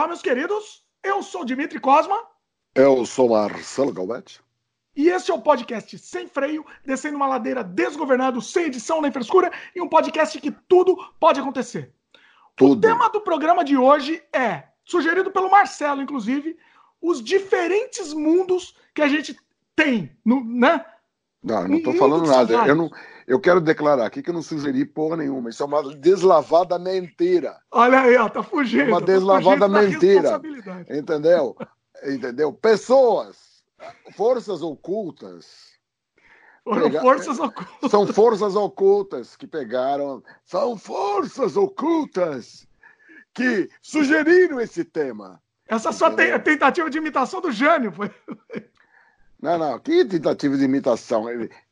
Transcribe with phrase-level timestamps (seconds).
[0.00, 0.82] Olá, meus queridos.
[1.04, 2.16] Eu sou Dimitri Cosma.
[2.74, 4.40] Eu sou Marcelo Galvete.
[4.96, 9.52] E esse é o podcast Sem Freio, descendo uma ladeira desgovernado, sem edição nem frescura,
[9.76, 11.92] e um podcast que tudo pode acontecer.
[12.56, 12.78] Tudo.
[12.78, 16.56] O tema do programa de hoje é, sugerido pelo Marcelo, inclusive,
[16.98, 19.38] os diferentes mundos que a gente
[19.76, 20.82] tem, no, né?
[21.42, 22.54] Não, não estou falando nada.
[22.66, 22.90] Eu, não,
[23.30, 25.50] eu quero declarar aqui que eu não sugeri porra nenhuma.
[25.50, 27.60] Isso é uma deslavada mentira.
[27.70, 28.88] Olha aí, ó, tá fugindo.
[28.88, 30.40] Uma tá deslavada mentira.
[30.90, 31.56] Entendeu?
[32.04, 32.52] Entendeu?
[32.52, 33.62] Pessoas,
[34.16, 35.78] forças ocultas.
[36.64, 37.00] Pega...
[37.00, 37.90] forças ocultas.
[37.92, 40.20] São forças ocultas que pegaram.
[40.44, 42.66] São forças ocultas
[43.32, 45.40] que sugeriram esse tema.
[45.68, 48.10] Essa sua tentativa de imitação do Jânio foi.
[49.42, 51.24] Não, não, que tentativa de imitação.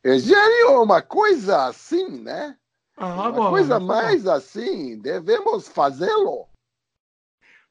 [0.04, 2.56] Gênio, uma coisa assim, né?
[2.96, 4.32] Ah, uma bom, coisa mais bom.
[4.32, 6.48] assim, devemos fazê-lo.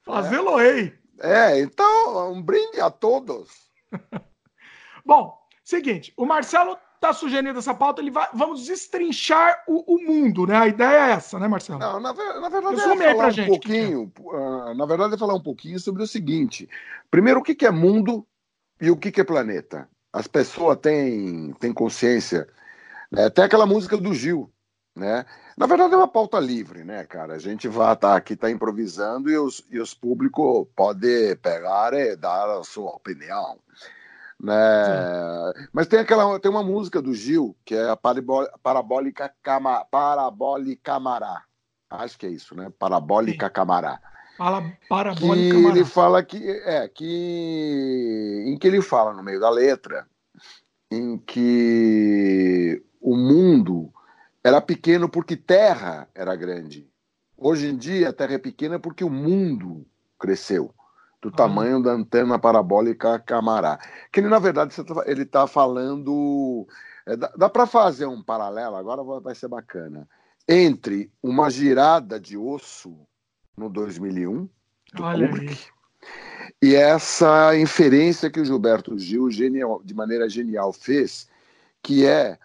[0.03, 0.93] Fazê-lo, ei!
[1.19, 3.49] É, então, um brinde a todos.
[5.03, 10.45] bom, seguinte, o Marcelo está sugerindo essa pauta, ele vai, vamos destrinchar o, o, mundo,
[10.45, 10.55] né?
[10.55, 11.79] A ideia é essa, né, Marcelo?
[11.79, 15.43] Não, na, na verdade, é falar um gente, pouquinho, uh, na verdade, é falar um
[15.43, 16.69] pouquinho sobre o seguinte.
[17.09, 18.25] Primeiro, o que, que é mundo
[18.79, 19.89] e o que, que é planeta?
[20.11, 22.47] As pessoas têm, têm consciência.
[23.11, 23.25] Né?
[23.25, 24.51] Até aquela música do Gil,
[24.95, 25.25] né?
[25.57, 27.33] Na verdade é uma pauta livre, né, cara?
[27.33, 31.93] A gente vai estar tá aqui, tá improvisando e os, e os públicos podem pegar
[31.93, 33.59] e dar a sua opinião.
[34.39, 34.53] Né?
[35.73, 41.43] Mas tem aquela tem uma música do Gil que é a parabólica cama, parabólica camará.
[41.89, 42.71] Acho que é isso, né?
[42.77, 43.53] Parabólica Sim.
[43.53, 43.99] camará.
[44.37, 45.55] Fala parabólica.
[45.55, 50.07] Que ele fala que é que em que ele fala no meio da letra
[50.91, 53.91] em que o mundo
[54.43, 56.87] era pequeno porque terra era grande.
[57.35, 59.85] Hoje em dia a terra é pequena porque o mundo
[60.19, 60.73] cresceu
[61.21, 63.79] do tamanho da antena parabólica Camará.
[64.11, 66.67] Que ele, na verdade, tá, ele está falando.
[67.05, 70.07] É, dá, dá para fazer um paralelo, agora vai ser bacana,
[70.47, 73.07] entre uma girada de osso
[73.57, 74.47] no 2001,
[74.93, 76.53] do Olha Kubrick, aí.
[76.61, 81.27] e essa inferência que o Gilberto Gil, genial, de maneira genial, fez,
[81.81, 82.37] que é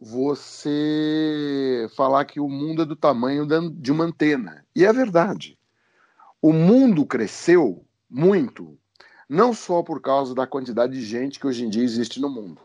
[0.00, 4.64] você falar que o mundo é do tamanho de uma antena.
[4.76, 5.58] E é verdade.
[6.40, 8.78] O mundo cresceu muito,
[9.28, 12.60] não só por causa da quantidade de gente que hoje em dia existe no mundo,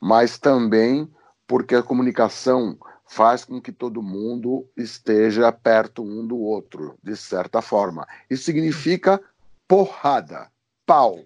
[0.00, 1.10] mas também
[1.46, 7.62] porque a comunicação faz com que todo mundo esteja perto um do outro, de certa
[7.62, 8.06] forma.
[8.28, 9.20] Isso significa
[9.66, 10.50] porrada,
[10.84, 11.20] pau.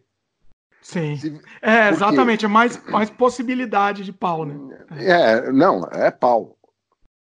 [0.83, 1.17] Sim.
[1.17, 1.41] Se...
[1.63, 4.85] É, exatamente, é mais, mais possibilidade de pau, né?
[4.97, 6.57] É, não, é pau.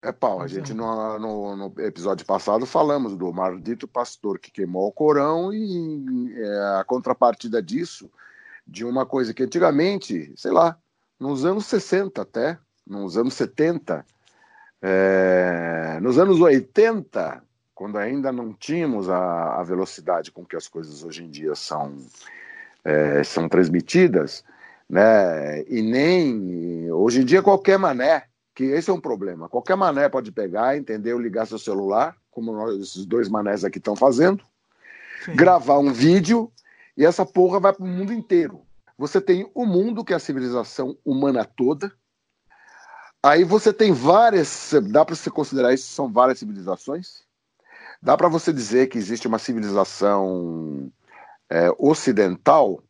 [0.02, 0.42] É pau.
[0.42, 5.52] A gente, no, no, no, episódio passado, falamos do maldito pastor que queimou o Corão
[5.52, 8.10] e é, a contrapartida disso,
[8.66, 10.78] de uma coisa que antigamente, sei lá,
[11.20, 14.06] nos anos 60 até, nos anos 70,
[14.82, 17.44] é, nos anos 80,
[17.74, 21.98] quando ainda não tínhamos a, a, velocidade com que as coisas hoje em dia são,
[22.84, 24.44] é, são transmitidas,
[24.90, 25.64] né?
[25.68, 28.24] E nem hoje em dia qualquer mané,
[28.56, 29.50] que esse é um problema.
[29.50, 31.20] Qualquer mané pode pegar, entendeu?
[31.20, 34.44] Ligar seu celular, como nós, esses dois manés aqui estão fazendo,
[35.26, 35.36] Sim.
[35.36, 36.52] gravar um vídeo
[36.96, 38.62] e essa porra vai para o mundo inteiro.
[38.98, 41.92] Você tem o mundo, que é a civilização humana toda,
[43.28, 47.26] Aí você tem várias, dá para você considerar isso são várias civilizações?
[48.02, 50.90] Dá para você dizer que existe uma civilização
[51.50, 52.82] é, ocidental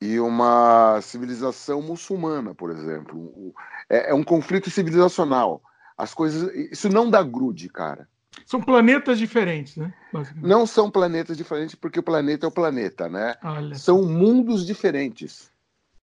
[0.00, 3.54] e uma civilização muçulmana, por exemplo.
[3.88, 5.62] É, é um conflito civilizacional.
[5.96, 8.08] As coisas, isso não dá grude, cara.
[8.44, 9.94] São planetas diferentes, né?
[10.36, 13.36] Não são planetas diferentes porque o planeta é o planeta, né?
[13.44, 13.76] Olha.
[13.76, 15.51] São mundos diferentes.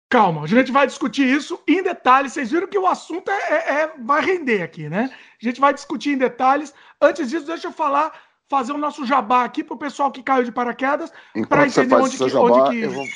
[0.09, 2.33] Calma, a gente vai discutir isso em detalhes.
[2.33, 5.11] Vocês viram que o assunto é, é, é vai render aqui, né?
[5.43, 6.73] A gente vai discutir em detalhes.
[7.01, 8.13] Antes disso, deixa eu falar,
[8.49, 11.13] fazer o nosso jabá aqui para o pessoal que caiu de paraquedas,
[11.49, 12.83] para entender onde que, jabá, onde que...
[12.83, 13.07] Eu vou,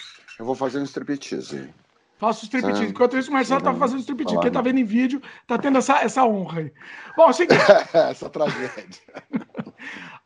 [0.41, 1.73] eu vou fazer um striptease.
[2.19, 2.87] Faço striptease.
[2.87, 4.41] Enquanto isso, o Marcelo tá fazendo striptease.
[4.41, 6.73] Quem tá vendo em vídeo tá tendo essa, essa honra aí.
[7.17, 7.63] Bom, é seguinte.
[7.95, 9.03] essa tragédia.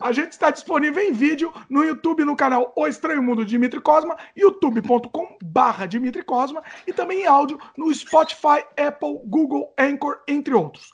[0.03, 3.81] A gente está disponível em vídeo no YouTube, no canal O Estranho Mundo de Dimitri
[3.81, 10.55] Cosma, youtube.com barra Dimitri Cosma, e também em áudio no Spotify, Apple, Google, Anchor, entre
[10.55, 10.93] outros.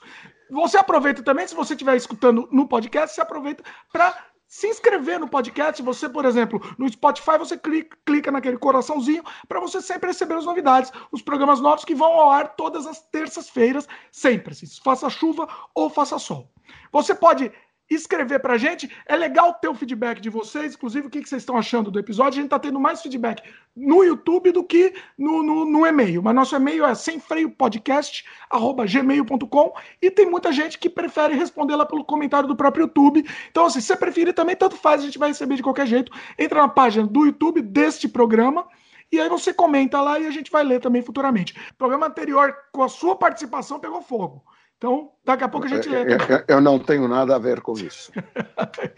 [0.51, 4.15] Você aproveita também, se você estiver escutando no podcast, você aproveita para
[4.47, 5.81] se inscrever no podcast.
[5.81, 10.45] Você, por exemplo, no Spotify, você clica, clica naquele coraçãozinho para você sempre receber as
[10.45, 15.47] novidades, os programas novos que vão ao ar todas as terças-feiras, sempre, se faça chuva
[15.73, 16.51] ou faça sol.
[16.91, 17.51] Você pode
[17.89, 18.89] escrever pra gente.
[19.05, 22.39] É legal ter o feedback de vocês, inclusive o que, vocês estão achando do episódio.
[22.39, 23.41] A gente tá tendo mais feedback
[23.75, 26.21] no YouTube do que no, no, no e-mail.
[26.21, 32.47] Mas nosso e-mail é semfreiopodcast.gmail.com e tem muita gente que prefere responder lá pelo comentário
[32.47, 33.25] do próprio YouTube.
[33.49, 36.11] Então, assim, se você preferir também, tanto faz, a gente vai receber de qualquer jeito.
[36.37, 38.67] Entra na página do YouTube deste programa.
[39.11, 41.55] E aí você comenta lá e a gente vai ler também futuramente.
[41.71, 44.43] O programa anterior, com a sua participação, pegou fogo.
[44.79, 46.03] Então, daqui a pouco a gente lê.
[46.03, 48.13] Eu, eu, não tenho nada a ver com isso.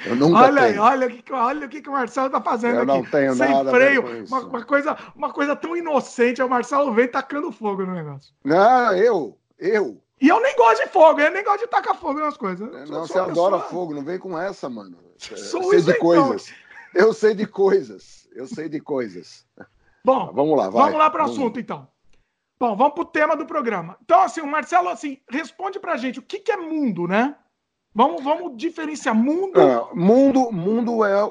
[0.06, 0.81] Eu nunca olha tenho.
[0.83, 2.92] Olha, o que, olha o que, o Marcelo está fazendo eu aqui.
[2.92, 4.36] Eu não tenho Sem nada freio, a ver com isso.
[4.36, 6.39] Uma, uma, coisa, uma coisa tão inocente.
[6.39, 8.31] É o Marcelo vem tacando fogo no negócio.
[8.44, 10.00] Não, eu, eu.
[10.22, 12.88] E eu nem gosto de fogo, eu nem gosto de tacar fogo nas coisas.
[12.88, 15.00] Não, você adora fogo, não vem com essa, mano.
[15.18, 16.54] Sou eu sei de coisas.
[16.94, 18.28] Eu sei de coisas.
[18.36, 19.48] Eu sei de coisas.
[20.06, 20.83] Bom, vamos lá, vai.
[20.83, 21.88] Vamos lá para o assunto, então.
[22.62, 23.98] Bom, vamos para o tema do programa.
[24.04, 27.36] Então, assim, o Marcelo, assim, responde para a gente o que, que é mundo, né?
[27.92, 29.60] Vamos, vamos diferenciar mundo.
[29.60, 31.24] É, mundo, mundo é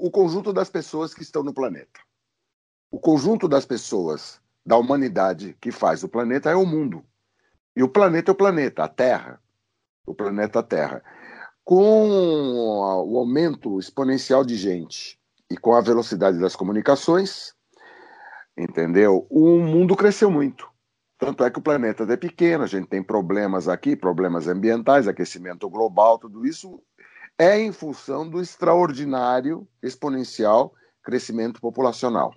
[0.00, 2.00] o conjunto das pessoas que estão no planeta.
[2.90, 7.04] O conjunto das pessoas da humanidade que faz o planeta é o mundo.
[7.76, 9.40] E o planeta é o planeta, a Terra.
[10.04, 11.00] O planeta Terra.
[11.62, 15.16] Com o aumento exponencial de gente
[15.48, 17.54] e com a velocidade das comunicações,
[18.56, 19.26] entendeu?
[19.30, 20.68] O mundo cresceu muito.
[21.18, 25.68] Tanto é que o planeta é pequeno, a gente tem problemas aqui, problemas ambientais, aquecimento
[25.68, 26.82] global, tudo isso
[27.38, 32.34] é em função do extraordinário, exponencial crescimento populacional.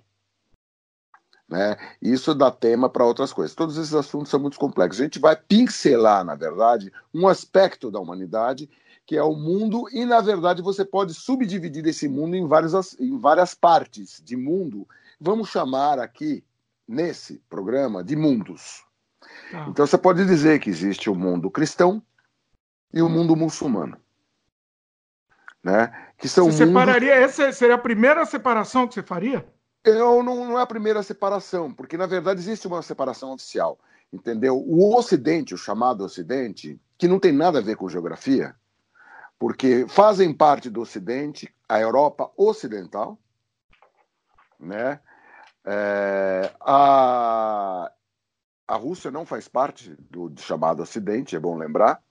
[1.48, 1.76] Né?
[2.00, 3.56] Isso dá tema para outras coisas.
[3.56, 5.00] Todos esses assuntos são muito complexos.
[5.00, 8.70] A gente vai pincelar, na verdade, um aspecto da humanidade
[9.10, 13.18] que é o mundo, e na verdade você pode subdividir esse mundo em várias, em
[13.18, 14.86] várias partes de mundo
[15.20, 16.44] vamos chamar aqui,
[16.88, 18.84] nesse programa, de mundos.
[19.52, 19.66] Ah.
[19.68, 22.02] Então você pode dizer que existe o mundo cristão
[22.92, 23.96] e o mundo muçulmano.
[25.62, 25.92] Né?
[26.16, 26.80] Que são você mundos...
[26.80, 29.46] separaria, essa seria a primeira separação que você faria?
[29.84, 33.78] Eu não, não é a primeira separação, porque na verdade existe uma separação oficial.
[34.12, 34.56] Entendeu?
[34.56, 38.54] O Ocidente, o chamado Ocidente, que não tem nada a ver com geografia,
[39.38, 43.16] porque fazem parte do Ocidente a Europa Ocidental,
[44.58, 45.00] né?
[45.64, 47.90] É, a,
[48.66, 52.02] a Rússia não faz parte do, do chamado Ocidente, é bom lembrar.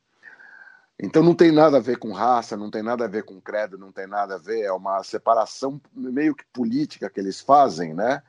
[1.01, 3.77] Então não tem nada a ver com raça, não tem nada a ver com credo,
[3.77, 8.21] não tem nada a ver, é uma separação meio que política que eles fazem, né?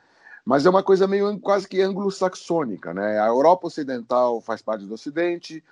[0.45, 3.19] Mas é uma coisa meio quase que anglo-saxônica, né?
[3.21, 5.65] A Europa Ocidental faz parte do Ocidente,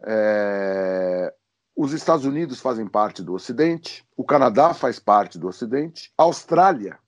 [0.00, 1.32] é...
[1.76, 6.98] os Estados Unidos fazem parte do Ocidente, o Canadá faz parte do Ocidente, a Austrália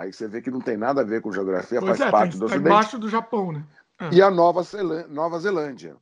[0.00, 2.30] Aí você vê que não tem nada a ver com geografia, pois faz é, parte
[2.30, 2.72] tem, do tá Ocidente.
[2.72, 3.62] embaixo do Japão, né?
[4.00, 4.14] É.
[4.14, 5.08] E a Nova, Zelândia.
[5.08, 5.96] Nova Zelândia.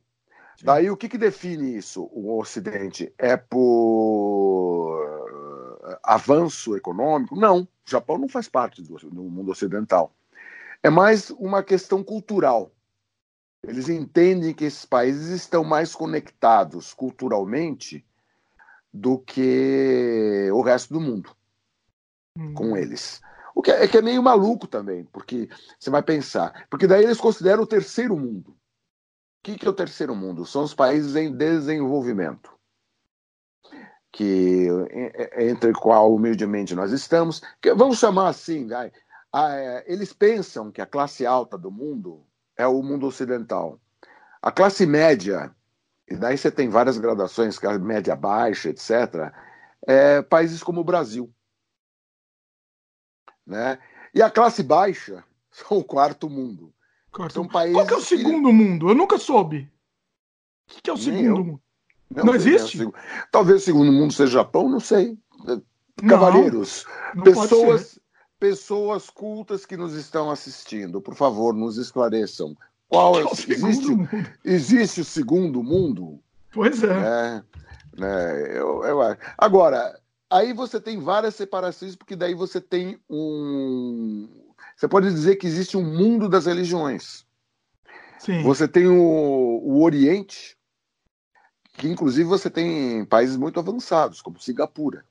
[0.63, 3.13] Daí o que, que define isso, o Ocidente?
[3.17, 4.79] É por
[6.01, 7.35] avanço econômico?
[7.35, 10.13] Não, o Japão não faz parte do, do mundo ocidental.
[10.81, 12.71] É mais uma questão cultural.
[13.61, 18.05] Eles entendem que esses países estão mais conectados culturalmente
[18.93, 21.35] do que o resto do mundo
[22.37, 22.53] hum.
[22.53, 23.21] com eles.
[23.59, 26.65] O que é, é, que é meio maluco também, porque você vai pensar.
[26.69, 28.51] Porque daí eles consideram o terceiro mundo.
[28.51, 28.55] O
[29.43, 30.45] que, que é o terceiro mundo?
[30.45, 32.57] São os países em desenvolvimento.
[34.13, 34.65] Que,
[35.37, 37.41] entre qual humildemente nós estamos.
[37.61, 42.25] Que, vamos chamar assim, a, é, eles pensam que a classe alta do mundo
[42.55, 43.77] é o mundo ocidental.
[44.41, 45.53] A classe média,
[46.09, 49.33] e daí você tem várias gradações, classe média baixa, etc.,
[49.85, 51.29] é países como o Brasil.
[53.49, 53.79] Né?
[54.13, 56.71] E a classe baixa são o quarto mundo.
[57.11, 57.33] Quarto...
[57.33, 58.53] São países Qual que é o segundo que...
[58.53, 58.89] mundo?
[58.89, 59.69] Eu nunca soube.
[60.67, 61.61] O que, que é o segundo mundo?
[62.15, 62.83] Não, não existe?
[62.83, 62.93] Não.
[63.31, 65.17] Talvez o segundo mundo seja Japão, não sei.
[66.07, 67.99] Cavalheiros, não, pessoas,
[68.39, 72.55] pessoas cultas que nos estão assistindo, por favor, nos esclareçam.
[72.87, 74.09] Qual é, é o existe, mundo?
[74.45, 76.19] existe o segundo mundo?
[76.53, 76.87] Pois é.
[76.87, 77.43] é
[77.99, 79.99] né, eu, eu, agora,
[80.29, 84.29] Aí você tem várias separações, porque daí você tem um.
[84.75, 87.25] Você pode dizer que existe um mundo das religiões.
[88.19, 88.43] Sim.
[88.43, 90.57] Você tem o, o Oriente,
[91.73, 95.03] que inclusive você tem países muito avançados, como Singapura,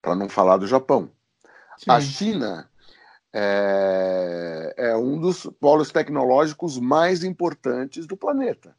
[0.00, 1.10] para não falar do Japão.
[1.76, 1.90] Sim.
[1.90, 2.70] A China
[3.32, 8.74] é, é, um dos polos tecnológicos mais importantes do planeta.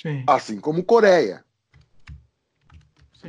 [0.00, 0.24] Sim.
[0.26, 1.44] Assim como Coreia.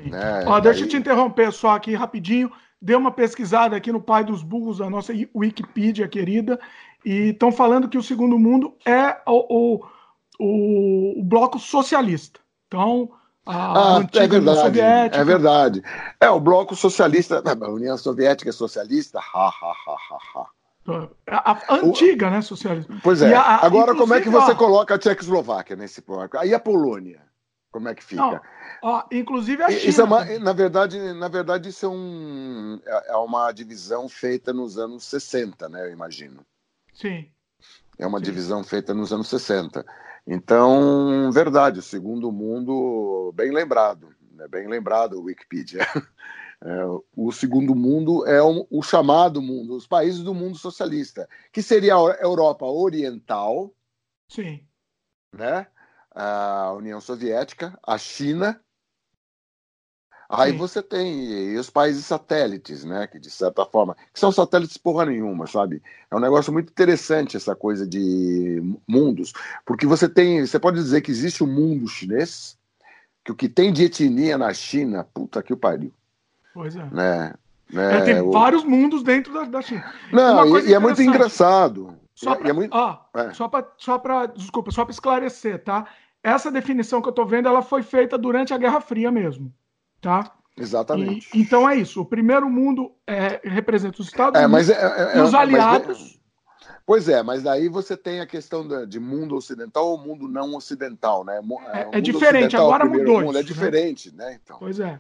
[0.06, 0.44] Né?
[0.46, 2.51] Ó, deixa eu te interromper só aqui rapidinho.
[2.82, 6.60] Dei uma pesquisada aqui no Pai dos Burros, a nossa Wikipedia querida,
[7.03, 9.84] e estão falando que o Segundo Mundo é o,
[10.39, 12.39] o, o, bloco socialista.
[12.68, 13.12] Então,
[13.46, 15.22] a ah, é verdade, Soviética.
[15.22, 15.84] É verdade.
[16.22, 20.46] É, o bloco socialista, a União Soviética é socialista, ha, ha, ha, ha, ha.
[21.27, 22.94] A, a antiga, o, né, socialista.
[23.03, 23.34] Pois é.
[23.36, 26.38] A, Agora, como é que você coloca a Tchecoslováquia nesse bloco?
[26.38, 27.22] Aí a Polônia,
[27.72, 28.22] como é que fica?
[28.22, 28.39] Não,
[28.82, 29.90] ó, inclusive a China.
[29.90, 34.54] Isso é uma, na, verdade, na verdade, isso é, um, é, é uma divisão feita
[34.54, 36.46] nos anos 60, né, eu imagino.
[36.94, 37.30] Sim.
[37.98, 38.26] É uma Sim.
[38.26, 39.86] divisão feita nos anos 60.
[40.26, 44.48] Então, verdade, o segundo mundo, bem lembrado, né?
[44.48, 45.80] bem lembrado, Wikipedia.
[46.62, 46.84] É,
[47.16, 51.96] o segundo mundo é o, o, chamado mundo, os países do mundo socialista, que seria
[51.96, 53.74] a Europa Oriental,
[54.28, 54.62] Sim.
[55.32, 55.66] Né?
[56.12, 58.62] a União Soviética, a China
[60.30, 60.58] Aí Sim.
[60.60, 63.08] você tem os países satélites, né?
[63.08, 63.98] Que de certa forma.
[64.14, 65.82] Que são satélites porra nenhuma, sabe?
[66.12, 69.34] É um negócio muito interessante essa coisa de mundos.
[69.66, 70.46] Porque você tem.
[70.46, 72.56] Você pode dizer que existe o um mundo chinês,
[73.26, 75.92] que o que tem de etnia na China, puta que o pariu.
[76.54, 76.86] Pois é.
[76.92, 77.34] Né?
[77.74, 77.98] Né?
[77.98, 78.32] É, tem o...
[78.32, 79.92] vários mundos dentro da, da China.
[80.14, 81.96] Não, e, e é muito engraçado.
[82.14, 82.78] Só para, é muito...
[83.16, 83.34] é.
[83.34, 85.88] só para, só para, desculpa, só para esclarecer, tá?
[86.22, 89.52] Essa definição que eu estou vendo, ela foi feita durante a Guerra Fria mesmo
[90.01, 90.34] tá?
[90.58, 91.29] Exatamente.
[91.34, 92.01] E, então é isso.
[92.01, 96.20] O primeiro mundo é, representa os Estados é, Unidos é, é, e os aliados.
[96.86, 101.24] Pois é, mas daí você tem a questão de mundo ocidental ou mundo não ocidental,
[101.24, 101.39] né?
[101.72, 103.22] É, é diferente, agora mudou.
[103.22, 104.25] Mundo, é diferente, né?
[104.25, 104.39] né?
[104.44, 104.58] Então.
[104.58, 105.00] Pois é.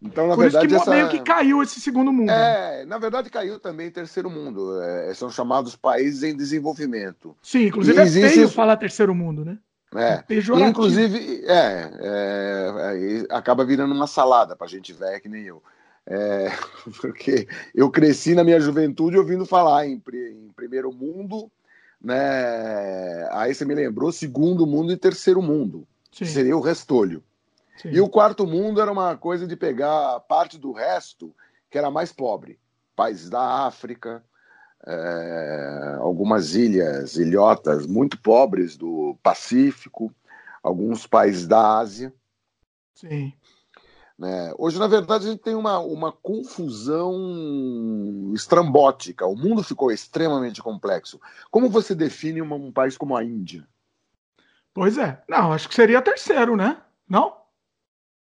[0.00, 0.90] Então, na Por verdade, isso que essa...
[0.90, 2.30] meio que caiu esse segundo mundo.
[2.30, 4.80] É, na verdade caiu também terceiro mundo.
[4.80, 7.36] É, são chamados países em desenvolvimento.
[7.42, 8.34] Sim, inclusive e é existe...
[8.34, 9.58] feio falar terceiro mundo, né?
[9.94, 10.22] É,
[10.68, 15.62] inclusive, é, é, é, acaba virando uma salada para gente velha que nem eu.
[16.06, 16.48] É,
[17.00, 21.50] porque eu cresci na minha juventude ouvindo falar em, em, primeiro mundo,
[22.00, 23.28] né?
[23.32, 26.26] Aí você me lembrou segundo mundo e terceiro mundo, Sim.
[26.26, 27.22] seria o restolho.
[27.80, 27.90] Sim.
[27.90, 31.34] E o quarto mundo era uma coisa de pegar parte do resto
[31.70, 32.58] que era mais pobre,
[32.94, 34.22] países da África,
[34.86, 40.14] é, algumas ilhas, ilhotas muito pobres do Pacífico,
[40.62, 42.12] alguns países da Ásia.
[42.94, 43.32] Sim.
[44.18, 44.52] Né?
[44.58, 47.14] Hoje, na verdade, a gente tem uma, uma confusão
[48.34, 49.26] estrambótica.
[49.26, 51.20] O mundo ficou extremamente complexo.
[51.50, 53.66] Como você define um país como a Índia?
[54.74, 55.22] Pois é.
[55.28, 56.80] Não, acho que seria terceiro, né?
[57.08, 57.36] Não?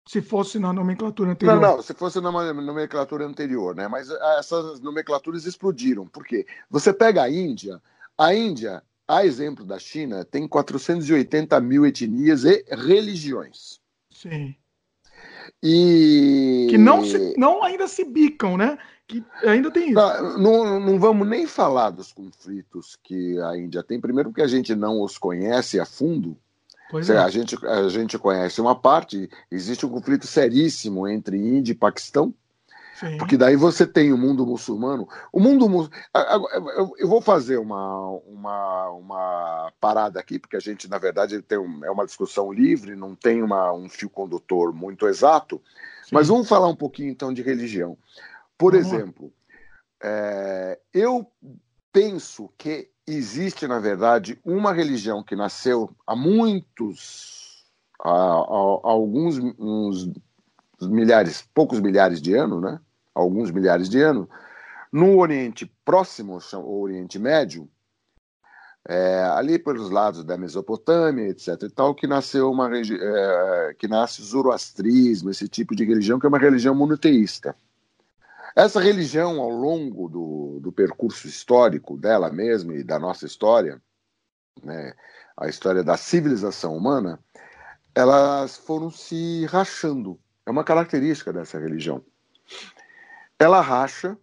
[0.06, 1.60] Se fosse na nomenclatura anterior.
[1.60, 3.88] Não, não, se fosse na nomenclatura anterior, né?
[3.88, 6.06] Mas ah, essas nomenclaturas explodiram.
[6.06, 6.46] Por quê?
[6.70, 7.80] Você pega a Índia,
[8.16, 13.80] a Índia, a exemplo da China, tem 480 mil etnias e religiões.
[14.10, 14.54] Sim.
[15.62, 16.66] E.
[16.68, 18.78] Que não, se, não ainda se bicam, né?
[19.06, 19.94] Que ainda tem isso.
[19.94, 24.00] Não, não, não vamos nem falar dos conflitos que a Índia tem.
[24.00, 26.36] Primeiro, porque a gente não os conhece a fundo.
[26.94, 27.18] Pois é.
[27.18, 32.32] a, gente, a gente conhece uma parte, existe um conflito seríssimo entre Índia e Paquistão,
[32.94, 33.18] Sim.
[33.18, 35.08] porque daí você tem o mundo muçulmano.
[35.32, 35.90] O mundo
[36.96, 41.84] Eu vou fazer uma, uma, uma parada aqui, porque a gente, na verdade, tem um,
[41.84, 45.60] é uma discussão livre, não tem uma, um fio condutor muito exato,
[46.04, 46.10] Sim.
[46.12, 47.98] mas vamos falar um pouquinho então de religião.
[48.56, 49.32] Por exemplo,
[50.00, 51.26] é, eu
[51.92, 57.64] penso que existe, na verdade, uma religião que nasceu há muitos,
[58.02, 60.10] há, há, há alguns uns
[60.80, 62.80] milhares, poucos milhares de anos, né?
[63.14, 64.26] Alguns milhares de anos,
[64.92, 67.68] no Oriente Próximo, o Oriente Médio,
[68.86, 71.62] é, ali pelos lados da Mesopotâmia, etc.
[71.62, 76.26] e tal, que nasceu uma é, que nasce o zoroastrismo, esse tipo de religião que
[76.26, 77.56] é uma religião monoteísta.
[78.54, 83.82] Essa religião, ao longo do, do percurso histórico dela mesma e da nossa história,
[84.62, 84.94] né,
[85.36, 87.18] a história da civilização humana,
[87.94, 90.18] elas foram se rachando.
[90.46, 92.04] É uma característica dessa religião.
[93.38, 94.16] Ela racha,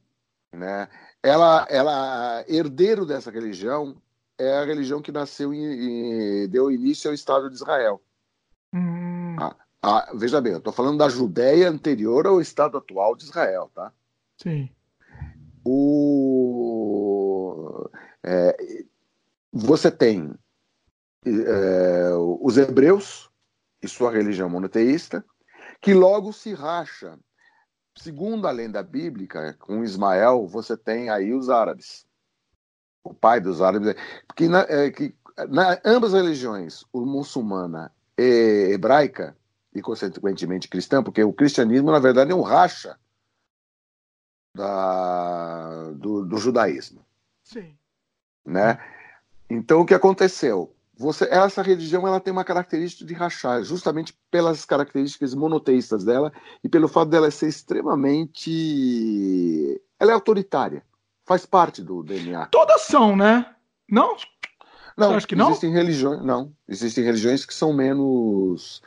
[0.53, 0.87] né?
[1.21, 4.01] Ela, ela herdeiro dessa religião
[4.37, 8.01] é a religião que nasceu e deu início ao Estado de Israel.
[8.73, 9.35] Hum.
[9.39, 13.69] Ah, ah, veja bem, eu estou falando da Judéia anterior ao Estado atual de Israel,
[13.73, 13.93] tá?
[14.41, 14.69] Sim.
[15.63, 16.31] O,
[18.23, 18.57] é,
[19.53, 20.33] você tem
[21.25, 23.29] é, os hebreus
[23.83, 25.23] e sua religião monoteísta,
[25.79, 27.19] que logo se racha.
[27.95, 32.07] Segundo a lenda bíblica, com Ismael, você tem aí os árabes.
[33.03, 33.93] O pai dos árabes.
[34.25, 35.13] Porque na, é, que,
[35.49, 39.37] na, ambas as religiões, o muçulmana e hebraica,
[39.73, 42.97] e consequentemente cristã, porque o cristianismo, na verdade, é um racha
[44.53, 47.05] da, do, do judaísmo.
[47.43, 47.75] Sim.
[48.45, 48.77] Né?
[49.49, 50.73] Então, o que aconteceu?
[51.01, 56.31] você, essa religião ela tem uma característica de rachar, justamente pelas características monoteístas dela
[56.63, 58.51] e pelo fato dela ser extremamente.
[59.99, 60.83] Ela é autoritária,
[61.25, 62.45] faz parte do DNA.
[62.47, 63.47] Todas são, né?
[63.89, 64.15] Não?
[64.95, 65.49] Não, acho que não?
[65.49, 66.53] Existem religiões, não.
[66.67, 68.83] Existem religiões que são menos.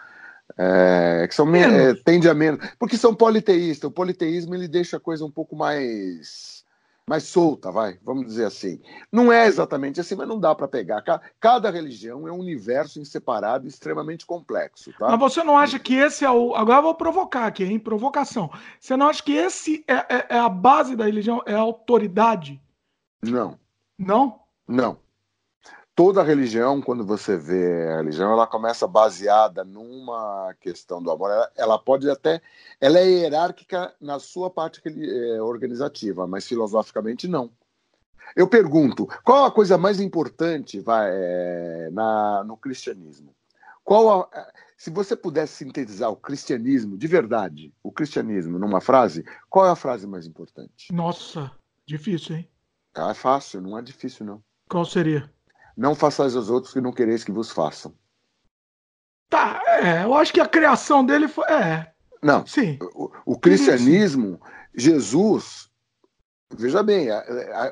[0.58, 1.76] É, que são menos.
[1.76, 2.66] É, tende a menos.
[2.78, 3.88] Porque são politeístas.
[3.88, 6.62] O politeísmo ele deixa a coisa um pouco mais
[7.06, 8.80] mais solta, vai, vamos dizer assim.
[9.12, 11.02] Não é exatamente assim, mas não dá para pegar.
[11.38, 15.10] Cada religião é um universo em separado extremamente complexo, tá?
[15.10, 16.54] Mas você não acha que esse é o.
[16.54, 17.78] Agora eu vou provocar aqui, hein?
[17.78, 18.50] Provocação.
[18.80, 21.42] Você não acha que esse é, é, é a base da religião?
[21.44, 22.58] É a autoridade?
[23.22, 23.58] Não.
[23.98, 24.40] Não?
[24.66, 25.03] Não
[25.94, 31.30] toda religião, quando você vê a religião, ela começa baseada numa questão do amor.
[31.30, 32.42] Ela, ela pode até,
[32.80, 37.50] ela é hierárquica na sua parte é, organizativa, mas filosoficamente não.
[38.34, 43.34] Eu pergunto, qual a coisa mais importante vai, é, na, no cristianismo?
[43.84, 49.66] Qual a, se você pudesse sintetizar o cristianismo de verdade, o cristianismo numa frase, qual
[49.66, 50.92] é a frase mais importante?
[50.92, 51.52] Nossa,
[51.86, 52.48] difícil, hein?
[52.94, 54.42] Ah, é fácil, não é difícil não.
[54.68, 55.30] Qual seria?
[55.76, 57.94] Não façais aos outros que não quereis que vos façam.
[59.28, 61.44] Tá, é, eu acho que a criação dele foi.
[61.46, 61.92] É.
[62.22, 62.46] Não.
[62.46, 62.78] Sim.
[62.94, 64.40] O, o cristianismo,
[64.74, 65.68] Jesus.
[66.56, 67.24] Veja bem, é,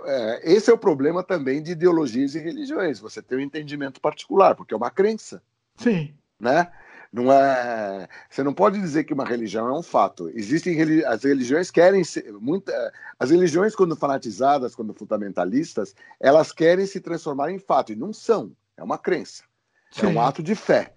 [0.05, 2.99] é, esse é o problema também de ideologias e religiões.
[2.99, 5.41] Você tem um entendimento particular, porque é uma crença.
[5.77, 6.15] Sim.
[6.41, 6.71] Né?
[7.13, 10.31] Não é, você não pode dizer que uma religião é um fato.
[10.35, 12.73] Existem as religiões querem ser muita,
[13.21, 18.57] as religiões quando fanatizadas, quando fundamentalistas, elas querem se transformar em fato e não são.
[18.79, 19.45] É uma crença.
[19.91, 20.07] Sim.
[20.07, 20.95] É um ato de fé.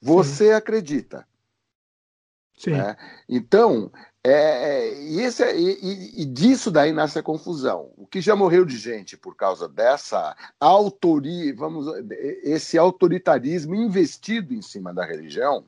[0.00, 0.52] Você Sim.
[0.52, 1.28] acredita.
[2.56, 2.70] Sim.
[2.70, 2.96] Né?
[3.28, 3.92] Então,
[4.30, 7.90] é, é, e, esse, é, e, e, disso daí nasce a confusão.
[7.96, 11.86] O que já morreu de gente por causa dessa autoria, vamos,
[12.42, 15.64] esse autoritarismo investido em cima da religião,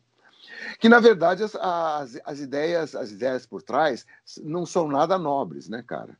[0.79, 4.05] que na verdade as, as, as ideias, as ideias por trás
[4.43, 6.17] não são nada nobres, né, cara?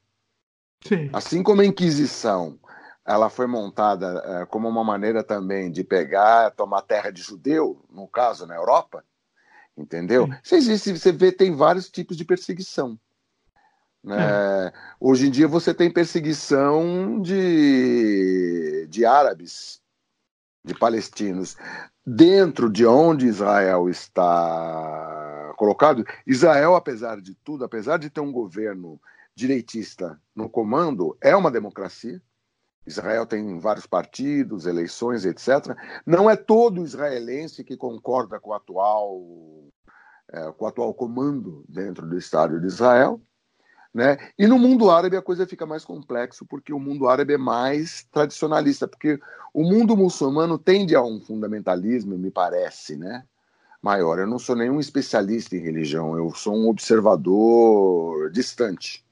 [0.87, 1.11] Sim.
[1.13, 2.59] Assim como a Inquisição,
[3.05, 8.09] ela foi montada é, como uma maneira também de pegar, tomar terra de judeu, no
[8.09, 9.05] caso na Europa
[9.81, 10.29] entendeu?
[10.43, 12.99] Você, existe, você vê, tem vários tipos de perseguição.
[14.03, 14.17] Né?
[14.19, 14.73] É.
[14.99, 19.81] Hoje em dia você tem perseguição de, de árabes,
[20.65, 21.57] de palestinos.
[22.07, 29.01] Dentro de onde Israel está colocado, Israel, apesar de tudo, apesar de ter um governo
[29.35, 32.21] direitista no comando, é uma democracia.
[32.87, 35.77] Israel tem vários partidos, eleições, etc.
[36.07, 39.21] Não é todo israelense que concorda com o atual,
[40.33, 43.21] é, com o atual comando dentro do Estado de Israel.
[43.93, 44.17] Né?
[44.39, 48.07] E no mundo árabe a coisa fica mais complexa, porque o mundo árabe é mais
[48.13, 49.19] tradicionalista, porque
[49.53, 53.25] o mundo muçulmano tende a um fundamentalismo, me parece, né?
[53.83, 54.19] maior.
[54.19, 59.05] Eu não sou nenhum especialista em religião, eu sou um observador distante.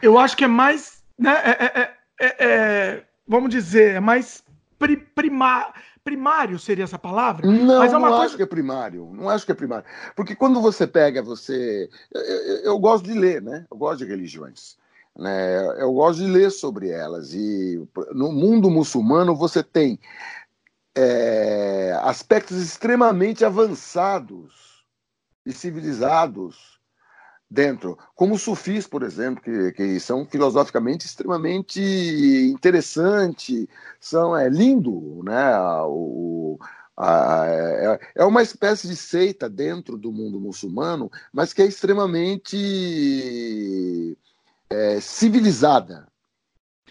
[0.00, 1.02] Eu acho que é mais.
[1.18, 4.44] Né, é, é, é é, vamos dizer, é mais
[4.78, 7.46] pri, primar, primário seria essa palavra?
[7.46, 8.26] Não, Mas é uma não coisa...
[8.26, 9.10] acho que é primário.
[9.14, 9.84] Não acho que é primário.
[10.14, 11.88] Porque quando você pega, você.
[12.12, 13.66] Eu, eu, eu gosto de ler, né?
[13.70, 14.76] Eu gosto de religiões.
[15.16, 15.80] Né?
[15.80, 17.32] Eu gosto de ler sobre elas.
[17.34, 19.98] E no mundo muçulmano você tem
[20.94, 24.84] é, aspectos extremamente avançados
[25.44, 26.71] e civilizados
[27.52, 31.80] dentro, como sufis, por exemplo, que, que são filosoficamente extremamente
[32.50, 33.68] interessante,
[34.00, 35.54] são é lindo, né?
[35.84, 36.58] O,
[36.96, 42.56] a, é, é uma espécie de seita dentro do mundo muçulmano, mas que é extremamente
[44.70, 46.08] é, civilizada.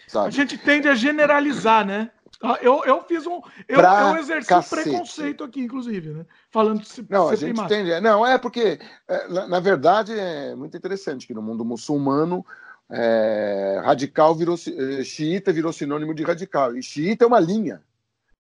[0.06, 0.28] Sabe?
[0.28, 2.10] A gente tende a generalizar, né?
[2.42, 3.40] Ah, eu, eu fiz um.
[3.68, 4.82] Eu, eu exerci cacete.
[4.82, 6.26] preconceito aqui, inclusive, né?
[6.50, 7.74] Falando de se, Não, a gente primário.
[7.74, 8.00] entende.
[8.00, 12.44] Não, é porque, é, na, na, verdade, é muito interessante que no mundo muçulmano,
[12.90, 14.56] é, radical virou.
[14.56, 16.76] É, xiita virou sinônimo de radical.
[16.76, 17.80] E xiita é uma linha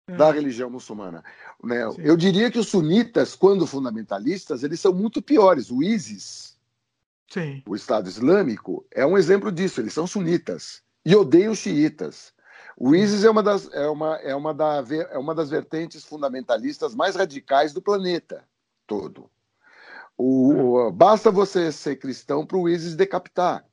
[0.06, 0.16] é.
[0.16, 1.24] da religião muçulmana.
[1.62, 1.82] Né?
[1.98, 5.68] Eu diria que os sunitas, quando fundamentalistas, eles são muito piores.
[5.68, 6.56] O ISIS,
[7.28, 7.60] Sim.
[7.66, 9.80] o Estado Islâmico, é um exemplo disso.
[9.80, 12.32] Eles são sunitas e odeiam xiitas.
[12.82, 16.94] O ISIS é uma, das, é, uma, é, uma da, é uma das vertentes fundamentalistas
[16.94, 18.42] mais radicais do planeta
[18.86, 19.30] todo.
[20.16, 20.90] O, é.
[20.90, 23.66] Basta você ser cristão para o ISIS decapitar.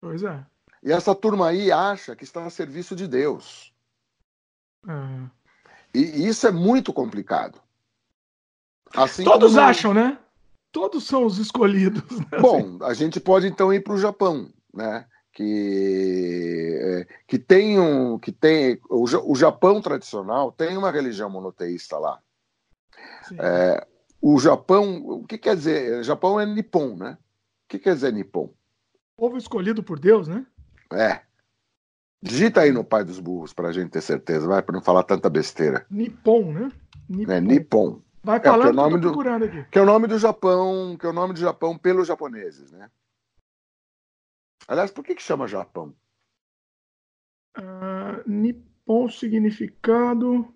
[0.00, 0.46] Pois é.
[0.84, 3.74] E essa turma aí acha que está a serviço de Deus.
[4.86, 5.30] É.
[5.92, 7.60] E isso é muito complicado.
[8.94, 9.66] Assim Todos como...
[9.66, 10.16] acham, né?
[10.70, 12.04] Todos são os escolhidos.
[12.20, 12.38] Né?
[12.40, 15.04] Bom, a gente pode então ir para o Japão, né?
[15.38, 18.18] Que, é, que tem um.
[18.18, 22.18] Que tem, o, o Japão tradicional tem uma religião monoteísta lá.
[23.38, 23.86] É,
[24.20, 26.00] o Japão, o que quer dizer?
[26.00, 27.16] O Japão é Nippon, né?
[27.66, 28.52] O que quer dizer Nippon?
[29.16, 30.44] Povo escolhido por Deus, né?
[30.92, 31.20] É.
[32.20, 35.04] Digita aí no Pai dos Burros para a gente ter certeza, vai, para não falar
[35.04, 35.86] tanta besteira.
[35.88, 36.72] Nippon, né?
[37.08, 37.32] Nippon.
[37.32, 38.02] É, Nippon.
[38.24, 39.70] Vai falando é, que, é o nome do, aqui.
[39.70, 42.90] Que é o nome do Japão, que é o nome do Japão pelos japoneses, né?
[44.68, 45.94] Aliás, por que que chama Japão?
[47.56, 50.54] Uh, Nippon significado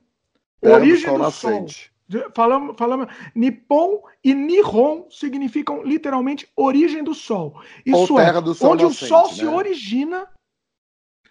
[0.60, 1.64] Terra origem do sol.
[1.64, 1.92] Do sol.
[2.34, 7.62] Falamos, falamos, Nippon e Nihon significam literalmente origem do sol.
[7.86, 9.34] Isso é, onde nascente, o sol né?
[9.34, 10.28] se origina.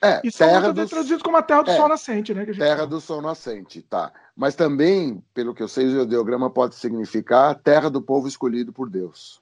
[0.03, 0.87] É, Isso terra é do...
[0.87, 2.43] traduzido como a terra do é, sol nascente, né?
[2.45, 2.87] terra fala.
[2.87, 4.11] do sol nascente, tá.
[4.35, 8.89] Mas também, pelo que eu sei, o ideograma pode significar terra do povo escolhido por
[8.89, 9.39] Deus.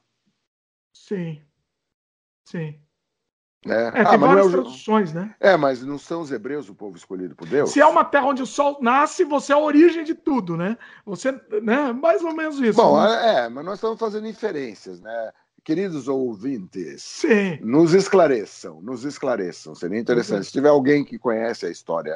[0.94, 1.42] Sim.
[2.44, 2.78] Sim.
[3.66, 5.36] É, é ah, tem várias é traduções, né?
[5.40, 7.72] É, mas não são os hebreus o povo escolhido por Deus?
[7.72, 10.78] Se é uma terra onde o sol nasce, você é a origem de tudo, né?
[11.06, 11.92] Você, né?
[11.92, 12.82] Mais ou menos isso.
[12.82, 13.46] Bom, né?
[13.46, 15.32] é, mas nós estamos fazendo inferências, né?
[15.62, 17.60] Queridos ouvintes, Sim.
[17.62, 19.76] nos esclareçam, nos esclareçam.
[19.76, 20.46] Seria interessante.
[20.46, 22.16] Se tiver alguém que conhece a história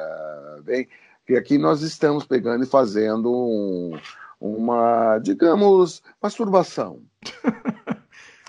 [0.64, 0.88] bem,
[1.26, 3.98] que aqui nós estamos pegando e fazendo um,
[4.40, 7.00] uma, digamos, masturbação.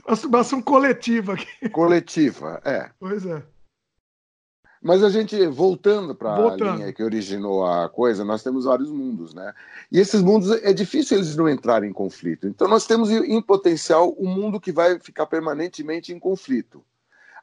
[0.07, 1.69] Masturbação coletiva aqui.
[1.69, 2.89] Coletiva, é.
[2.99, 3.41] Pois é.
[4.81, 9.33] Mas a gente, voltando para a linha que originou a coisa, nós temos vários mundos,
[9.33, 9.51] né?
[9.91, 12.47] E esses mundos, é difícil eles não entrarem em conflito.
[12.47, 16.83] Então nós temos em potencial um mundo que vai ficar permanentemente em conflito.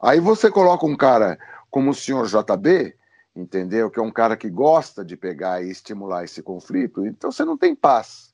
[0.00, 1.36] Aí você coloca um cara
[1.68, 2.94] como o senhor JB,
[3.34, 3.90] entendeu?
[3.90, 7.58] Que é um cara que gosta de pegar e estimular esse conflito, então você não
[7.58, 8.31] tem paz.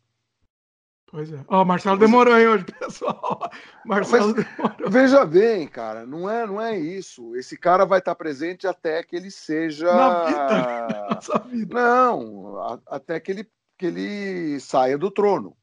[1.10, 1.42] Pois é.
[1.48, 3.50] Ó, oh, Marcelo demorou aí hoje, pessoal.
[3.84, 4.90] Marcelo Mas, demorou.
[4.90, 7.34] Veja bem, cara, não é, não é isso.
[7.34, 9.86] Esse cara vai estar presente até que ele seja.
[9.86, 11.74] Na vida, nossa vida.
[11.74, 15.56] Não, a, até que ele, que ele saia do trono.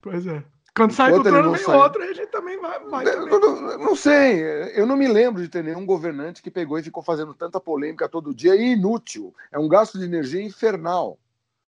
[0.00, 0.42] Pois é.
[0.74, 1.76] Quando sai do trono, vem sai...
[1.76, 2.80] outro, a gente também vai.
[2.80, 3.28] vai também.
[3.28, 4.42] Não, não, sei,
[4.74, 8.08] eu não me lembro de ter nenhum governante que pegou e ficou fazendo tanta polêmica
[8.08, 9.34] todo dia e inútil.
[9.52, 11.18] É um gasto de energia infernal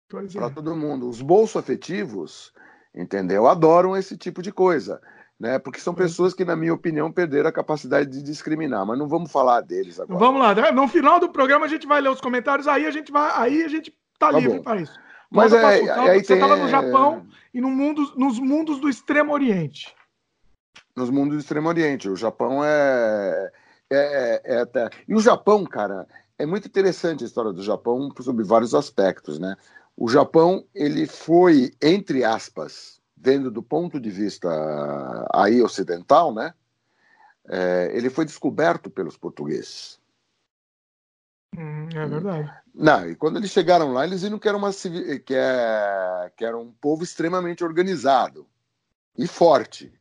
[0.08, 0.49] para é.
[0.49, 1.08] todo mundo.
[1.10, 2.51] Os bolsos afetivos
[2.97, 3.47] entendeu?
[3.47, 4.99] Adoram esse tipo de coisa,
[5.39, 5.60] né?
[5.60, 8.86] Porque são pessoas que, na minha opinião, perderam a capacidade de discriminar.
[8.86, 10.19] Mas não vamos falar deles agora.
[10.19, 10.55] Vamos lá.
[10.55, 10.71] Né?
[10.71, 12.67] No final do programa a gente vai ler os comentários.
[12.67, 14.99] Aí a gente vai, aí a gente tá, tá livre para isso.
[15.29, 19.93] Mas é, aí você estava no Japão e no mundo, nos mundos do Extremo Oriente.
[20.95, 22.10] Nos mundos do Extremo Oriente.
[22.10, 23.51] O Japão é,
[23.91, 24.89] é, é até.
[25.07, 26.07] E o Japão, cara,
[26.39, 29.55] é muito interessante a história do Japão sob vários aspectos, né?
[29.97, 34.47] O Japão ele foi, entre aspas, vendo do ponto de vista
[35.33, 36.53] aí ocidental, né?
[37.49, 39.99] É, ele foi descoberto pelos portugueses.
[41.57, 42.53] Hum, é verdade.
[42.75, 46.55] Não, e quando eles chegaram lá, eles viram que era, uma, que, é, que era
[46.55, 48.45] um povo extremamente organizado
[49.17, 49.91] e forte.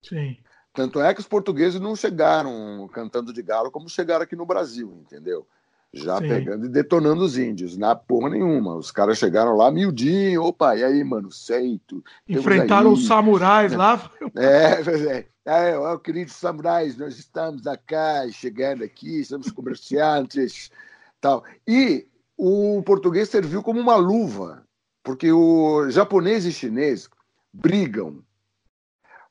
[0.00, 0.38] Sim.
[0.72, 4.92] Tanto é que os portugueses não chegaram cantando de galo como chegaram aqui no Brasil,
[5.00, 5.44] entendeu?
[5.92, 6.28] Já Sim.
[6.28, 8.76] pegando e detonando os índios, na porra nenhuma.
[8.76, 12.02] Os caras chegaram lá, miudinho, opa, e aí, mano, seito.
[12.28, 14.10] Enfrentaram os samurais lá.
[14.36, 20.70] É, é, é, ó, queridos samurais, nós estamos acá, chegando aqui, somos comerciantes,
[21.20, 21.44] tal.
[21.66, 24.62] E o português serviu como uma luva,
[25.02, 27.08] porque o japonês e chinês
[27.52, 28.22] brigam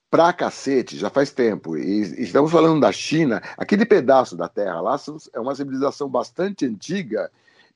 [0.09, 1.77] pra cacete, já faz tempo.
[1.77, 4.97] E, estamos falando da China, aquele pedaço da Terra lá
[5.33, 7.31] é uma civilização bastante antiga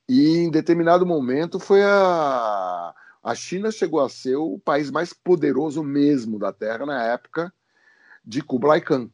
[0.07, 2.93] e em determinado momento foi a
[3.23, 7.53] a China chegou a ser o país mais poderoso mesmo da Terra na época
[8.25, 9.09] de Kublai Khan.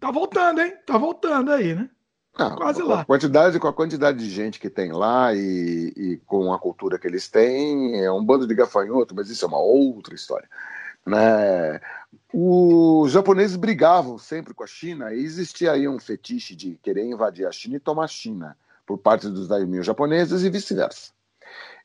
[0.00, 0.76] Tá voltando, hein?
[0.84, 1.88] Tá voltando aí, né?
[2.36, 3.02] Não, Quase com lá.
[3.02, 6.98] A quantidade, com a quantidade de gente que tem lá e, e, com a cultura
[6.98, 10.48] que eles têm, é um bando de gafanhoto, mas isso é uma outra história.
[11.06, 11.80] Né?
[12.32, 17.46] Os japoneses brigavam sempre com a China e existia aí um fetiche de querer invadir
[17.46, 21.12] a China e tomar a China por parte dos daimyo japoneses e vice-versa.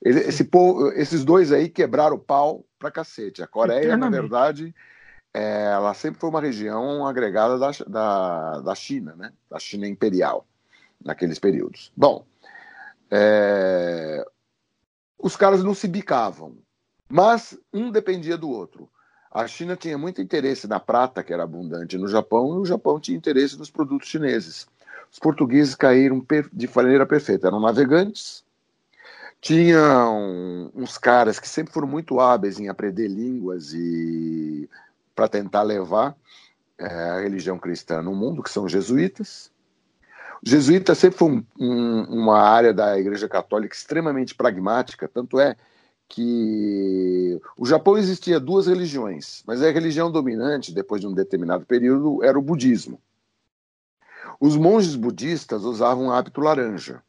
[0.02, 3.42] Esse povo, esses dois aí quebraram o pau pra cacete.
[3.42, 4.74] A Coreia, na verdade,
[5.34, 9.34] é, ela sempre foi uma região agregada da, da, da, China, né?
[9.50, 10.48] da China imperial,
[11.04, 11.92] naqueles períodos.
[11.98, 12.26] Bom,
[13.10, 14.26] é,
[15.18, 16.58] os caras não se bicavam,
[17.10, 18.90] mas um dependia do outro.
[19.32, 23.00] A China tinha muito interesse na prata, que era abundante no Japão, e o Japão
[23.00, 24.68] tinha interesse nos produtos chineses.
[25.12, 27.48] Os portugueses caíram de maneira perfeita.
[27.48, 28.44] Eram navegantes,
[29.42, 34.70] tinham uns caras que sempre foram muito hábeis em aprender línguas e
[35.16, 36.16] para tentar levar
[36.78, 39.52] é, a religião cristã no mundo, que são os jesuítas.
[40.44, 45.56] Jesuíta sempre foi um, uma área da Igreja Católica extremamente pragmática, tanto é
[46.08, 52.24] que o Japão existia duas religiões, mas a religião dominante, depois de um determinado período,
[52.24, 53.00] era o budismo.
[54.40, 57.02] Os monges budistas usavam hábito laranja.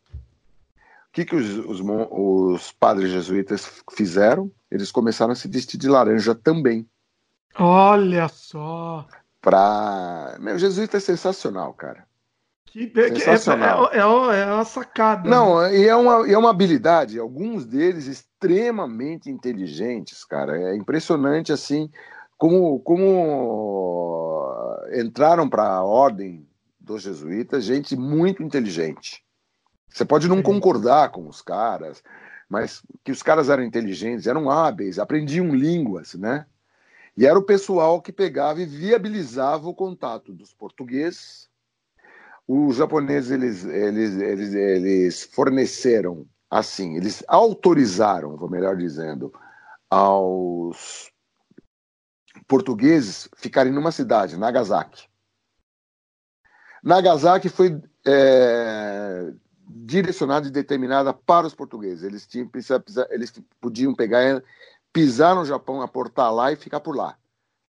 [1.08, 1.80] O que, que os, os,
[2.11, 4.50] os padres jesuítas fizeram?
[4.70, 6.88] Eles começaram a se vestir de laranja também.
[7.54, 9.06] Olha só!
[9.40, 10.37] Pra...
[10.40, 12.08] Meu, jesuíta é sensacional, cara.
[12.70, 13.90] Que, sensacional.
[13.92, 15.28] É, é, é, uma sacada.
[15.28, 15.76] Não, né?
[15.76, 20.57] e é uma, é uma habilidade, alguns deles extremamente inteligentes, cara.
[20.57, 21.90] É impressionante, assim,
[22.37, 24.48] como, como
[24.92, 26.46] entraram para a ordem
[26.78, 29.22] dos jesuítas gente muito inteligente.
[29.88, 32.02] Você pode não concordar com os caras,
[32.48, 36.46] mas que os caras eram inteligentes, eram hábeis, aprendiam línguas, né?
[37.16, 41.47] E era o pessoal que pegava e viabilizava o contato dos portugueses.
[42.50, 49.30] Os japoneses eles, eles, eles, eles forneceram, assim, eles autorizaram, vou melhor dizendo,
[49.90, 51.12] aos
[52.46, 55.06] portugueses ficarem numa cidade, Nagasaki.
[56.82, 59.30] Nagasaki foi é,
[59.68, 62.02] direcionada e determinada para os portugueses.
[62.02, 62.50] Eles, tinham,
[63.11, 64.42] eles podiam pegar
[64.90, 67.18] pisar no Japão, aportar lá e ficar por lá.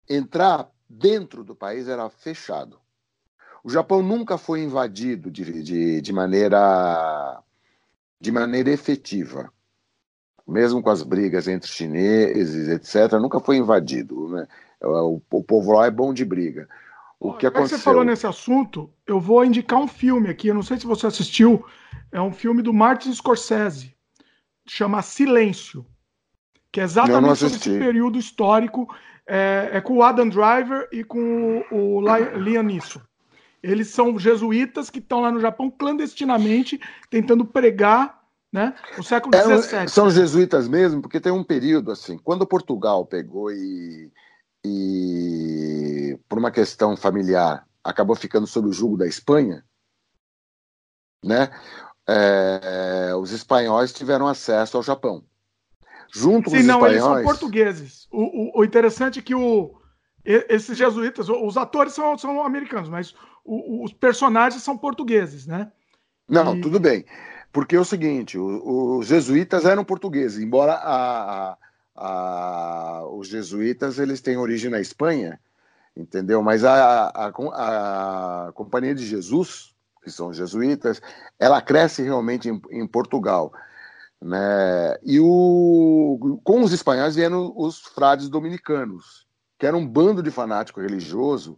[0.07, 2.79] Entrar dentro do país era fechado.
[3.67, 7.43] O Japão nunca foi invadido de, de, de maneira
[8.17, 9.51] de maneira efetiva,
[10.47, 13.19] mesmo com as brigas entre chineses, etc.
[13.19, 14.30] Nunca foi invadido.
[14.30, 14.47] Né?
[14.82, 16.69] O, o povo lá é bom de briga.
[17.19, 17.77] O que aconteceu?
[17.77, 20.47] você falou nesse assunto, eu vou indicar um filme aqui.
[20.47, 21.65] Eu não sei se você assistiu.
[22.10, 23.93] É um filme do Martin Scorsese,
[24.65, 25.86] chama Silêncio
[26.71, 28.88] que é exatamente sobre esse período histórico,
[29.25, 33.01] é, é, com o Adam Driver e com o, o Liam Neeson.
[33.62, 39.80] Eles são jesuítas que estão lá no Japão clandestinamente tentando pregar né, o século XVII.
[39.80, 44.12] É, são jesuítas mesmo, porque tem um período assim, quando Portugal pegou e,
[44.65, 49.63] e por uma questão familiar acabou ficando sob o jugo da Espanha,
[51.24, 51.50] né?
[52.10, 55.26] É, os espanhóis tiveram acesso ao Japão
[56.13, 56.91] junto Sim, com os não, espanhóis.
[56.91, 58.08] eles são portugueses.
[58.12, 59.80] O, o, o, interessante é que o,
[60.24, 63.15] esses jesuítas, os atores são, são americanos, mas
[63.47, 65.71] o, os personagens são portugueses, né?
[66.27, 66.62] Não, e...
[66.62, 67.05] tudo bem.
[67.51, 71.57] Porque é o seguinte, os jesuítas eram portugueses, embora a, a,
[71.95, 75.39] a, os jesuítas eles têm origem na Espanha,
[75.95, 76.43] entendeu?
[76.43, 81.01] Mas a, a, Companhia de Jesus, que são jesuítas,
[81.39, 83.51] ela cresce realmente em, em Portugal.
[84.21, 84.97] Né?
[85.01, 89.25] E o, com os espanhóis vieram os frades dominicanos,
[89.57, 91.57] que eram um bando de fanático religioso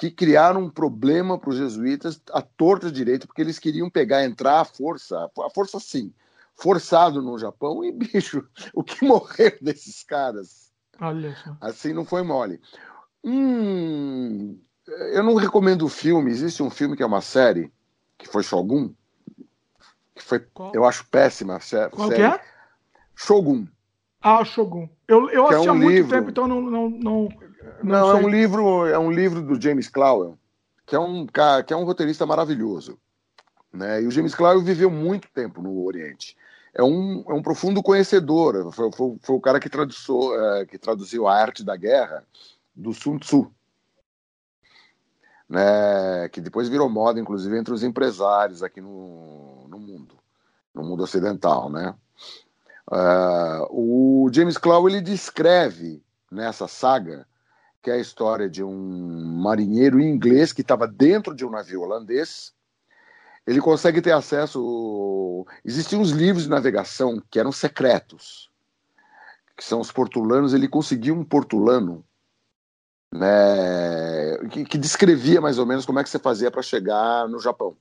[0.00, 4.60] que criaram um problema para os jesuítas à torta direito, porque eles queriam pegar, entrar
[4.60, 6.10] à força, a força sim,
[6.54, 10.72] forçado no Japão, e bicho, o que morreu desses caras?
[10.98, 11.54] Olha só.
[11.60, 12.62] Assim não foi mole.
[13.22, 14.58] Hum,
[15.12, 17.70] eu não recomendo o filme, existe um filme que é uma série,
[18.16, 18.94] que foi Shogun,
[20.14, 20.72] que foi, Qual?
[20.74, 21.60] eu acho péssima.
[21.90, 22.14] Qual série.
[22.14, 22.40] que é?
[23.14, 23.66] Shogun.
[24.22, 24.88] Ah, Shogun.
[25.06, 26.10] Eu, eu assisti é um há muito livro...
[26.10, 26.62] tempo, então não.
[26.62, 27.28] Não, não,
[27.82, 30.38] não, não é um livro, é um livro do James Clowell,
[30.86, 32.98] que é um que é um roteirista maravilhoso.
[33.72, 34.02] Né?
[34.02, 36.36] E o James Clowell viveu muito tempo no Oriente.
[36.74, 38.72] É um, é um profundo conhecedor.
[38.72, 42.24] Foi, foi, foi o cara que, traduziu, é, que traduziu a arte da guerra
[42.74, 43.52] do Sun Tzu.
[45.48, 50.14] Né, que depois virou moda, inclusive, entre os empresários aqui no, no mundo,
[50.72, 51.92] no mundo ocidental, né?
[52.88, 57.26] Uh, o James Clow ele descreve nessa saga
[57.82, 62.52] que é a história de um marinheiro inglês que estava dentro de um navio holandês.
[63.46, 65.46] Ele consegue ter acesso.
[65.64, 68.50] Existiam uns livros de navegação que eram secretos,
[69.56, 70.52] que são os portulanos.
[70.52, 72.04] Ele conseguiu um portulano
[73.12, 77.40] né, que, que descrevia mais ou menos como é que você fazia para chegar no
[77.40, 77.76] Japão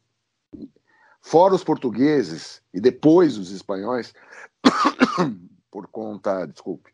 [1.21, 4.13] fora os portugueses e depois os espanhóis,
[5.71, 6.91] por conta, desculpe,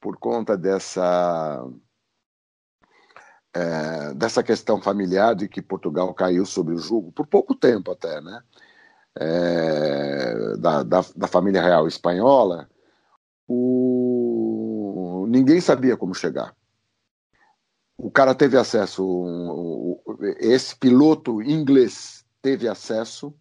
[0.00, 1.64] por conta dessa
[3.54, 8.20] é, dessa questão familiar de que Portugal caiu sob o jugo por pouco tempo até,
[8.20, 8.42] né?
[9.18, 12.70] É, da, da, da, família real espanhola,
[13.48, 16.54] o, ninguém sabia como chegar.
[17.98, 19.26] O cara teve acesso,
[20.38, 23.34] esse piloto inglês teve acesso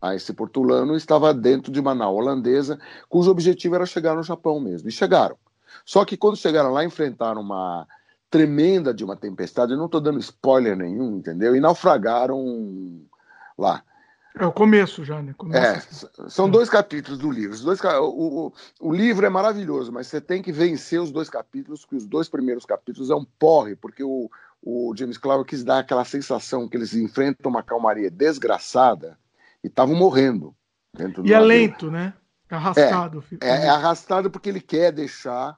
[0.00, 4.60] a esse portulano estava dentro de uma nau holandesa, cujo objetivo era chegar no Japão
[4.60, 4.88] mesmo.
[4.88, 5.36] E chegaram.
[5.84, 7.86] Só que quando chegaram lá, enfrentaram uma
[8.30, 11.54] tremenda de uma tempestade, eu não estou dando spoiler nenhum, entendeu?
[11.54, 13.02] E naufragaram
[13.56, 13.82] lá.
[14.38, 15.34] É o começo já, né?
[15.54, 17.54] É, são dois capítulos do livro.
[17.54, 21.30] Os dois, o, o, o, livro é maravilhoso, mas você tem que vencer os dois
[21.30, 24.30] capítulos, porque os dois primeiros capítulos é um porre, porque o,
[24.62, 29.18] o James Clower quis dar aquela sensação que eles enfrentam uma calmaria desgraçada
[29.64, 30.54] e estavam morrendo.
[31.24, 32.12] e é lento, né?
[32.50, 33.24] É arrastado.
[33.40, 35.56] É, é, é, arrastado porque ele quer deixar,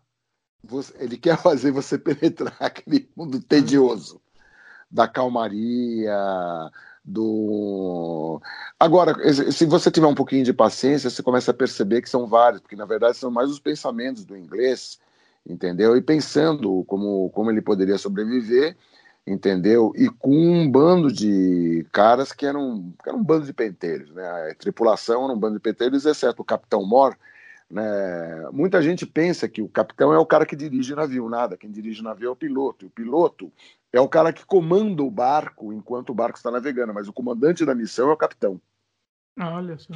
[0.98, 4.20] ele quer fazer você penetrar aquele mundo tedioso
[4.90, 6.16] da calmaria,
[7.08, 8.40] do.
[8.78, 12.60] Agora, se você tiver um pouquinho de paciência, você começa a perceber que são vários,
[12.60, 14.98] porque na verdade são mais os pensamentos do inglês,
[15.46, 15.96] entendeu?
[15.96, 18.76] E pensando como, como ele poderia sobreviver,
[19.26, 19.92] entendeu?
[19.96, 24.50] E com um bando de caras que eram, que eram um bando de penteiros, né?
[24.50, 27.16] A tripulação era um bando de penteiros, exceto o Capitão Mor.
[27.70, 28.48] Né?
[28.52, 31.56] Muita gente pensa que o capitão é o cara que dirige o navio, nada.
[31.56, 32.84] Quem dirige o navio é o piloto.
[32.84, 33.52] E o piloto
[33.92, 37.64] é o cara que comanda o barco enquanto o barco está navegando, mas o comandante
[37.64, 38.60] da missão é o capitão.
[39.38, 39.94] Olha só.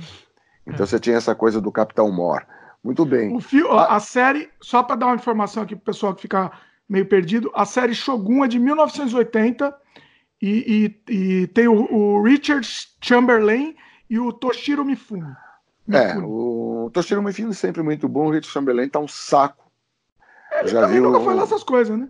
[0.66, 0.86] Então é.
[0.86, 2.46] você tinha essa coisa do Capitão Mor.
[2.82, 3.40] Muito bem.
[3.40, 3.96] Fio, a...
[3.96, 6.50] a série, só para dar uma informação aqui para o pessoal que fica
[6.88, 9.74] meio perdido, a série Shogun é de 1980
[10.40, 12.66] e, e, e tem o, o, Richard
[13.00, 13.74] Chamberlain
[14.10, 15.32] e o Toshiro Mifune.
[15.86, 16.12] Mifune.
[16.12, 19.70] É, o Toshiro Mifune é sempre muito bom, o Richard Chamberlain tá um saco.
[20.60, 21.02] Ele Já viu...
[21.02, 22.08] nunca falou essas coisas, né?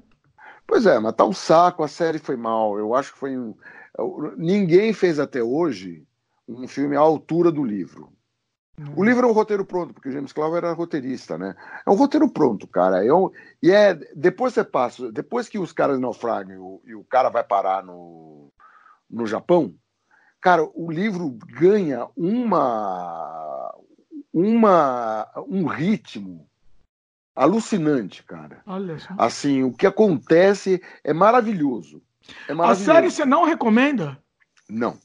[0.67, 2.79] Pois é, mas tá um saco, a série foi mal.
[2.79, 3.55] Eu acho que foi um...
[4.37, 6.07] Ninguém fez até hoje
[6.49, 8.13] um filme à altura do livro.
[8.79, 8.95] Uhum.
[8.97, 11.55] O livro é um roteiro pronto, porque o James Clover era roteirista, né?
[11.87, 13.05] É um roteiro pronto, cara.
[13.05, 13.31] É um...
[13.63, 13.95] E é.
[14.15, 17.85] Depois você passa, depois que os caras naufragam e o, e o cara vai parar
[17.85, 18.51] no,
[19.11, 19.75] no Japão,
[20.43, 23.75] cara, o livro ganha uma.
[24.35, 26.47] uma um ritmo
[27.35, 28.61] alucinante, cara.
[28.67, 29.15] Olha só.
[29.17, 32.03] Assim, o que acontece é maravilhoso.
[32.49, 32.91] É maravilhoso.
[32.91, 34.19] A série você não recomenda?
[34.69, 34.99] Não.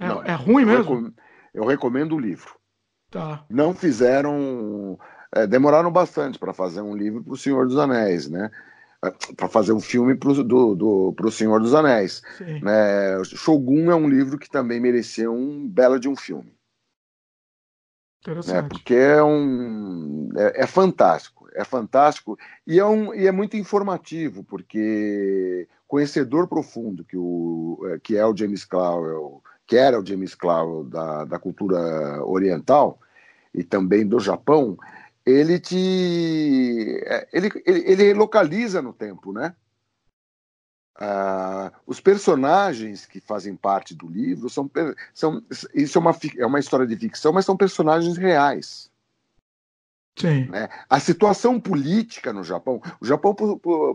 [0.00, 0.24] É, não.
[0.24, 0.94] é ruim eu mesmo?
[0.94, 1.12] Recom...
[1.52, 2.56] Eu recomendo o livro.
[3.10, 3.44] Tá.
[3.48, 4.98] Não fizeram.
[5.32, 8.50] É, demoraram bastante para fazer um livro para o Senhor dos Anéis, né?
[9.36, 12.22] Para fazer um filme para do, do, o Senhor dos Anéis.
[12.40, 13.22] Né?
[13.24, 16.54] Shogun é um livro que também merecia um belo de um filme.
[18.20, 18.62] Interessante.
[18.62, 18.68] Né?
[18.68, 20.30] Porque é um.
[20.36, 21.46] É, é, fantástico.
[21.54, 27.98] É fantástico e é, um, e é muito informativo, porque conhecedor profundo que, o, é,
[28.00, 32.98] que é o James Clower, que era o James Clower da, da cultura oriental,
[33.54, 34.76] e também do Japão,
[35.24, 39.54] ele te é, ele, ele, ele localiza no tempo, né?
[40.96, 44.70] Ah, os personagens que fazem parte do livro são,
[45.12, 45.42] são
[45.74, 48.90] isso é uma, é uma história de ficção, mas são personagens reais.
[50.16, 50.44] Sim.
[50.44, 50.68] Né?
[50.88, 53.34] A situação política no Japão, o Japão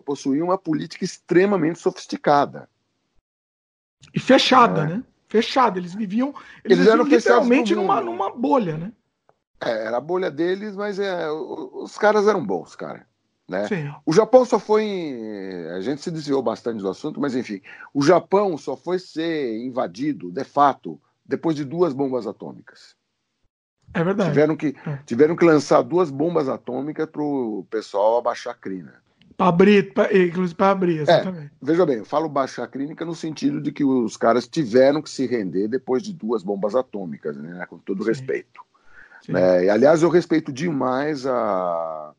[0.03, 2.69] possuía uma política extremamente sofisticada.
[4.13, 4.95] E fechada, né?
[4.97, 5.03] né?
[5.29, 5.79] Fechada.
[5.79, 6.33] Eles viviam,
[6.65, 8.91] eles, eles eram literalmente numa, numa bolha, né?
[9.61, 13.05] É, era a bolha deles, mas é, os caras eram bons, cara.
[13.49, 13.67] Né?
[14.05, 14.85] O Japão só foi.
[15.75, 17.61] A gente se desviou bastante do assunto, mas enfim,
[17.93, 22.95] o Japão só foi ser invadido, de fato, depois de duas bombas atômicas.
[23.91, 24.29] É verdade.
[24.29, 24.99] Tiveram que, é.
[25.03, 29.01] tiveram que lançar duas bombas atômicas para o pessoal abaixar a crina.
[29.35, 31.45] Para abrir, pra, inclusive para abrir, é, exatamente.
[31.47, 35.01] É, veja bem, eu falo baixar a clínica no sentido de que os caras tiveram
[35.01, 38.09] que se render depois de duas bombas atômicas, né, com todo Sim.
[38.09, 38.61] respeito.
[39.27, 39.65] Né?
[39.65, 42.13] E, aliás, eu respeito demais a,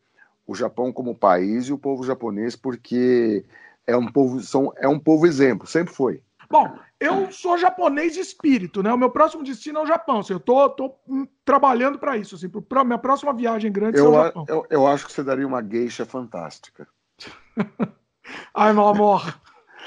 [0.47, 3.45] o Japão como país e o povo japonês, porque
[3.87, 6.23] é um povo, são, é um povo exemplo, sempre foi.
[6.51, 8.93] Bom, eu sou japonês de espírito, né?
[8.93, 10.19] O meu próximo destino é o Japão.
[10.19, 10.97] Assim, eu tô, tô
[11.45, 12.35] trabalhando para isso.
[12.35, 14.45] Assim, pra minha próxima viagem grande eu, é o Japão.
[14.49, 16.89] Eu, eu acho que você daria uma geisha fantástica.
[18.53, 19.41] Ai, meu amor.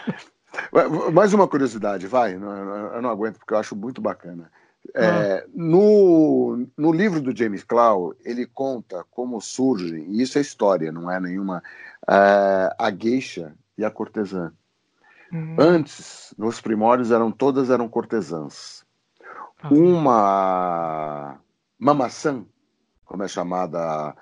[1.12, 2.36] Mais uma curiosidade, vai.
[2.36, 4.49] Eu não aguento porque eu acho muito bacana.
[4.96, 5.43] É, ah.
[5.54, 11.10] no, no livro do James Clow, ele conta como surgem, e isso é história, não
[11.10, 11.63] é nenhuma,
[12.04, 14.52] uh, a geisha e a cortesã.
[15.32, 15.56] Uhum.
[15.58, 18.86] Antes, nos primórdios, eram todas eram cortesãs.
[19.62, 19.69] Ah.
[19.72, 21.39] Uma,
[21.80, 22.46] uma maçã,
[23.06, 24.15] como é chamada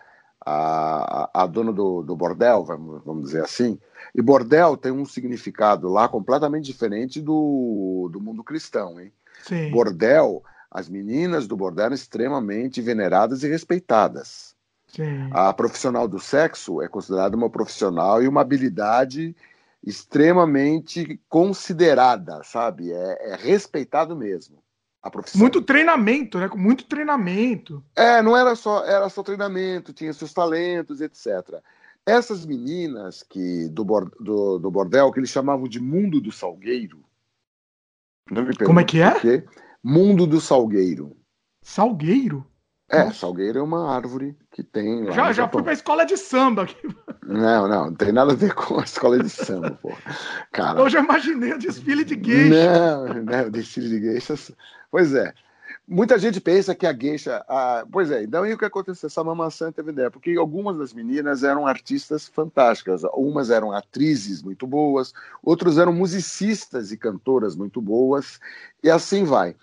[0.46, 3.80] a, a, dona do, do bordel, vamos, vamos dizer assim.
[4.14, 9.12] E bordel tem um significado lá completamente diferente do, do mundo cristão, hein?
[9.44, 9.72] Sim.
[9.72, 14.56] Bordel, as meninas do bordel eram extremamente veneradas e respeitadas.
[14.88, 15.30] Sim.
[15.32, 19.36] A profissional do sexo é considerada uma profissional e uma habilidade
[19.84, 22.92] extremamente considerada, sabe?
[22.92, 24.62] É, é respeitado mesmo
[25.02, 25.40] a profissão.
[25.40, 26.50] Muito treinamento, né?
[26.56, 27.84] Muito treinamento.
[27.96, 31.62] É, não era só, era só treinamento, tinha seus talentos, etc.
[32.06, 33.84] Essas meninas que do,
[34.20, 37.04] do, do bordel, que eles chamavam de mundo do salgueiro.
[38.66, 39.14] Como é que é?
[39.84, 41.18] Mundo do Salgueiro.
[41.62, 42.46] Salgueiro?
[42.92, 45.06] É, salgueiro é uma árvore que tem.
[45.06, 46.76] Lá já já fui pra escola de samba aqui.
[47.26, 49.94] Não, não, não tem nada a ver com a escola de samba, pô.
[50.52, 52.70] Cara, eu já imaginei o desfile de geisha.
[52.70, 54.52] Não, não, o desfile de geishas.
[54.92, 55.34] Pois é.
[55.88, 57.44] Muita gente pensa que a geisha.
[57.48, 57.86] A...
[57.90, 59.08] Pois é, então e o que aconteceu?
[59.08, 63.04] Essa mamaçã teve ideia, porque algumas das meninas eram artistas fantásticas.
[63.14, 65.14] Umas eram atrizes muito boas,
[65.44, 68.40] outras eram musicistas e cantoras muito boas,
[68.84, 69.56] e assim vai.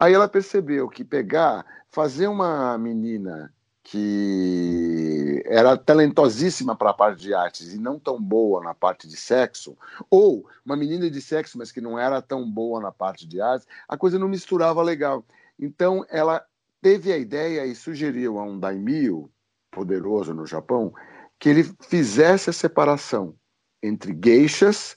[0.00, 7.34] Aí ela percebeu que pegar, fazer uma menina que era talentosíssima para a parte de
[7.34, 9.76] artes e não tão boa na parte de sexo,
[10.08, 13.66] ou uma menina de sexo, mas que não era tão boa na parte de artes,
[13.86, 15.22] a coisa não misturava legal.
[15.58, 16.42] Então ela
[16.80, 19.30] teve a ideia e sugeriu a um daimyo
[19.70, 20.94] poderoso no Japão
[21.38, 23.34] que ele fizesse a separação
[23.82, 24.96] entre geishas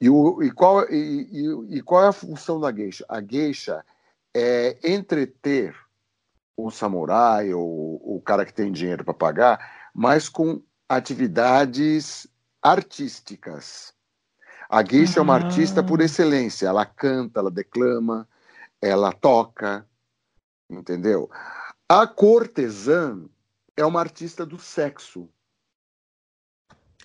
[0.00, 3.04] e, o, e, qual, e, e, e qual é a função da geisha?
[3.08, 3.84] A geisha
[4.34, 5.74] é entreter
[6.56, 12.26] o samurai ou o cara que tem dinheiro para pagar, mas com atividades
[12.62, 13.92] artísticas.
[14.68, 16.66] A geisha é uma artista por excelência.
[16.66, 18.28] Ela canta, ela declama,
[18.82, 19.86] ela toca,
[20.68, 21.30] entendeu?
[21.88, 23.24] A cortesã
[23.76, 25.28] é uma artista do sexo.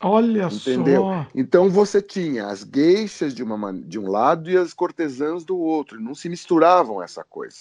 [0.04, 1.04] Olha entendeu?
[1.04, 1.28] só.
[1.34, 6.00] Então você tinha as gueixas de, uma, de um lado e as cortesãs do outro.
[6.00, 7.60] Não se misturavam essa coisa.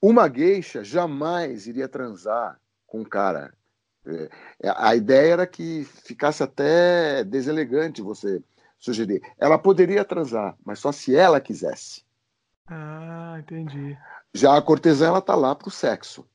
[0.00, 3.52] Uma gueixa jamais iria transar com um cara.
[4.06, 4.30] É,
[4.76, 8.42] a ideia era que ficasse até deselegante você
[8.78, 9.20] sugerir.
[9.38, 12.02] Ela poderia transar, mas só se ela quisesse.
[12.66, 13.96] Ah, entendi.
[14.32, 16.26] Já a cortesã ela tá lá para o sexo.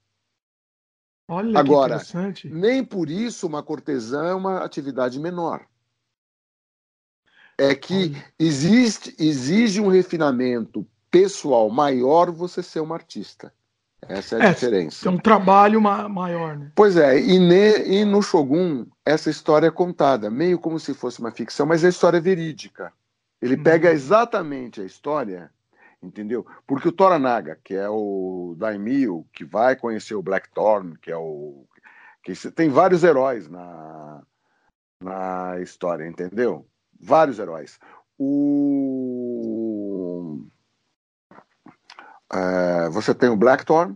[1.33, 2.01] Olha Agora,
[2.45, 5.65] nem por isso uma cortesã é uma atividade menor.
[7.57, 13.53] É que existe, exige um refinamento pessoal maior você ser um artista.
[14.01, 15.07] Essa é a é, diferença.
[15.07, 16.71] É um trabalho ma maior, né?
[16.75, 21.19] Pois é, e, ne, e no Shogun, essa história é contada, meio como se fosse
[21.19, 22.91] uma ficção, mas a história é verídica.
[23.41, 23.63] Ele hum.
[23.63, 25.49] pega exatamente a história
[26.03, 26.45] entendeu?
[26.67, 31.65] Porque o Toranaga, que é o daimyo, que vai conhecer o Blackthorn, que é o
[32.23, 34.21] que tem vários heróis na
[35.01, 36.65] na história, entendeu?
[36.99, 37.79] Vários heróis.
[38.17, 39.53] O
[42.31, 43.95] é, você tem o Blackthorn,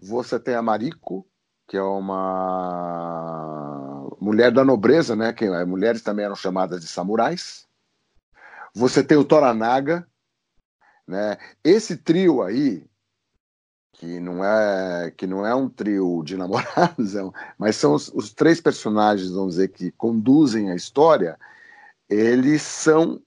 [0.00, 1.26] você tem a Mariko,
[1.66, 3.04] que é uma
[4.20, 5.32] mulher da nobreza, né?
[5.32, 7.66] Que mulheres também eram chamadas de samurais.
[8.74, 10.06] Você tem o Toranaga,
[11.06, 11.36] né?
[11.62, 12.86] Esse trio aí,
[13.92, 17.22] que não é que não é um trio de namorados, é
[17.58, 21.38] mas são os, os, três personagens, vamos dizer, que conduzem a história,
[22.08, 23.22] eles são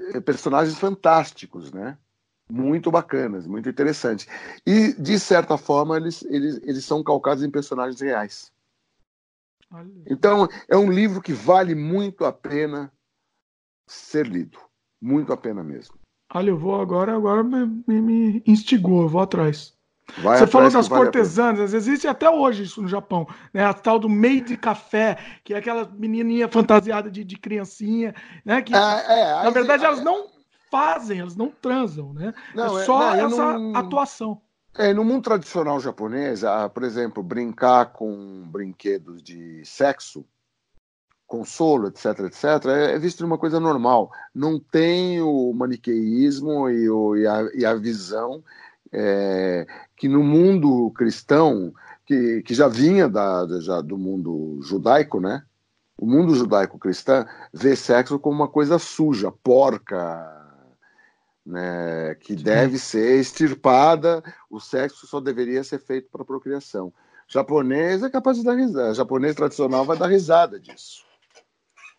[0.00, 1.98] eh, personagens fantásticos, né?
[2.50, 4.26] Muito bacanas, muito interessantes.
[4.66, 8.52] E, de certa forma, eles, eles, eles são calcados em personagens reais.
[10.06, 12.92] Então, é um livro que vale muito a pena
[13.86, 14.58] ser lido.
[15.00, 16.01] Muito a pena mesmo.
[16.34, 19.74] Olha, eu vou agora, agora me, me instigou, eu vou atrás.
[20.18, 23.64] Vai Você falou das cortesãs, existe até hoje isso no Japão, né?
[23.64, 28.14] A tal do meio de café, que é aquela menininha fantasiada de, de criancinha,
[28.44, 28.60] né?
[28.60, 30.26] Que, é, é, na verdade, elas não
[30.70, 32.34] fazem, elas não transam, né?
[32.54, 33.76] Não, é, é só não, essa não...
[33.76, 34.40] atuação.
[34.76, 40.24] É, no mundo tradicional japonês, por exemplo, brincar com brinquedos de sexo
[41.32, 44.10] consolo, etc, etc, é, é visto uma coisa normal.
[44.34, 48.44] Não tem o maniqueísmo e, o, e, a, e a, visão
[48.92, 49.66] é,
[49.96, 51.72] que no mundo cristão,
[52.04, 55.42] que, que já vinha da, já do mundo judaico, né?
[55.96, 59.96] O mundo judaico-cristão vê sexo como uma coisa suja, porca,
[61.46, 66.92] né, que deve ser extirpada, o sexo só deveria ser feito para procriação.
[67.26, 71.11] Japonês é capaz de dar risada, japonês tradicional vai dar risada disso.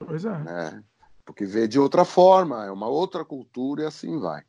[0.06, 0.38] Pois é.
[0.39, 0.84] Né?
[1.26, 4.43] Porque vê de outra forma, é uma outra cultura e assim vai.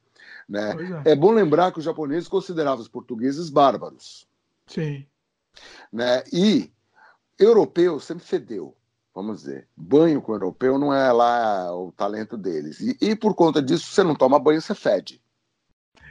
[0.48, 0.74] Né?
[1.04, 1.12] É.
[1.12, 1.16] é.
[1.16, 4.26] bom lembrar que os japoneses consideravam os portugueses bárbaros.
[4.66, 5.06] Sim.
[5.92, 6.22] Né?
[6.32, 6.70] E
[7.38, 8.76] europeu sempre fedeu,
[9.14, 9.68] vamos dizer.
[9.76, 12.80] Banho com europeu não é lá o talento deles.
[12.80, 15.22] E, e por conta disso, você não toma banho, você fede.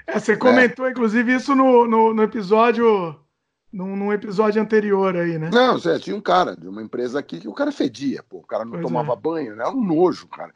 [0.06, 3.18] É, você comentou, inclusive, isso no, no, no episódio
[3.74, 5.50] num, num, episódio anterior aí, né?
[5.52, 8.48] Não, Zé, tinha um cara de uma empresa aqui que o cara fedia, pô, o
[8.48, 9.16] cara não pois tomava é.
[9.16, 9.64] banho, né?
[9.64, 10.54] Era um nojo, cara.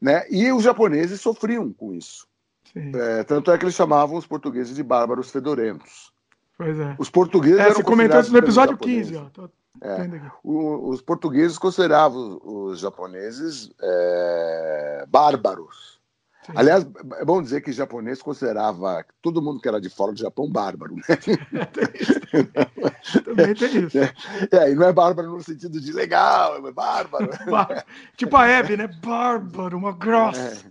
[0.00, 0.24] Né?
[0.30, 2.26] E os japoneses sofriam com isso.
[2.74, 6.12] É, tanto é que eles chamavam os portugueses de bárbaros fedorentos.
[6.56, 6.94] Pois é.
[6.98, 7.58] Os portugueses.
[7.58, 9.24] É, você comentou isso no episódio 15, ó.
[9.30, 9.50] Tô...
[9.82, 15.99] É, o, os portugueses consideravam os japoneses é, bárbaros.
[16.46, 16.52] Sim.
[16.56, 16.86] Aliás,
[17.18, 20.96] é bom dizer que japonês considerava todo mundo que era de fora do Japão bárbaro.
[20.96, 21.02] Né?
[23.24, 23.98] Também tem isso.
[23.98, 24.12] É,
[24.50, 27.30] é, e não é bárbaro no sentido de legal, é bárbaro.
[28.16, 28.86] tipo a Hebe, né?
[28.86, 30.64] Bárbaro, uma grossa.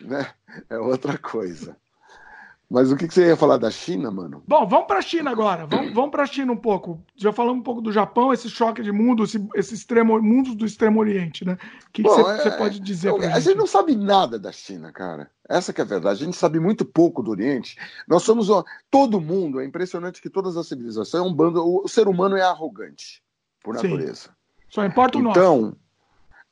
[0.00, 0.30] É, né?
[0.70, 1.76] é outra coisa.
[2.68, 4.42] Mas o que, que, você ia falar da China, mano?
[4.46, 5.66] Bom, vamos para a China agora.
[5.66, 7.00] Vamos, vamos para a China um pouco.
[7.14, 10.66] Já falamos um pouco do Japão, esse choque de mundo, esse, esse extremo, mundo do
[10.66, 11.56] extremo oriente, né?
[11.86, 13.36] O que, Bom, você, é, pode dizer para a gente?
[13.36, 15.30] A gente não sabe nada da China, cara.
[15.48, 16.22] Essa que é a verdade.
[16.22, 17.76] A gente sabe muito pouco do Oriente.
[18.08, 18.48] Nós somos
[18.90, 19.60] todo mundo.
[19.60, 21.62] É impressionante que todas as civilizações é um bando.
[21.64, 23.22] O ser humano é arrogante
[23.62, 24.14] por natureza.
[24.14, 24.30] Sim.
[24.68, 25.76] Só importa o então, nosso.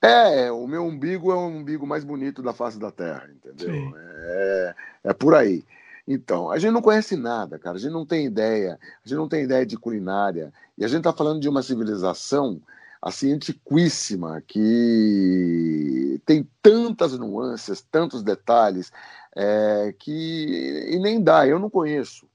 [0.00, 3.94] É, o meu umbigo é o umbigo mais bonito da face da Terra, entendeu?
[3.96, 5.64] É, é por aí.
[6.06, 7.76] Então, a gente não conhece nada, cara.
[7.76, 8.78] A gente não tem ideia.
[9.04, 10.52] A gente não tem ideia de culinária.
[10.76, 12.60] E a gente está falando de uma civilização
[13.00, 18.90] assim antiquíssima que tem tantas nuances, tantos detalhes
[19.36, 21.46] é, que e nem dá.
[21.46, 22.26] Eu não conheço.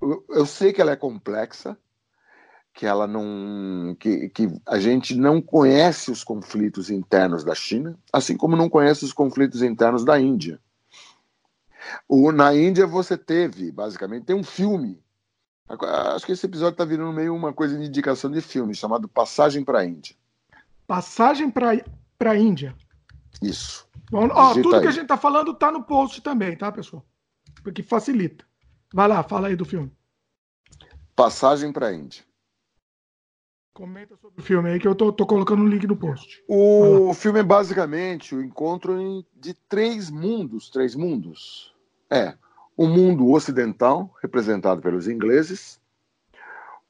[0.00, 1.76] Eu, eu, sei que ela é complexa,
[2.74, 8.36] que ela não, que, que a gente não conhece os conflitos internos da China, assim
[8.36, 10.60] como não conhece os conflitos internos da Índia.
[12.08, 15.02] O, na Índia você teve, basicamente, tem um filme.
[15.68, 19.64] Acho que esse episódio está virando meio uma coisa de indicação de filme, chamado Passagem
[19.64, 20.14] para a Índia.
[20.86, 21.82] Passagem para
[22.20, 22.76] a Índia.
[23.40, 23.88] Isso.
[24.10, 24.82] Bom, ó, tudo aí.
[24.82, 27.04] que a gente está falando está no post também, tá, pessoal?
[27.62, 28.44] Porque facilita.
[28.92, 29.90] Vai lá, fala aí do filme.
[31.16, 32.22] Passagem para a Índia.
[33.72, 36.44] Comenta sobre o filme aí que eu tô, tô colocando o um link no post.
[36.46, 41.71] O filme é basicamente o encontro de três mundos, três mundos
[42.12, 42.34] é
[42.76, 45.80] o mundo ocidental, representado pelos ingleses,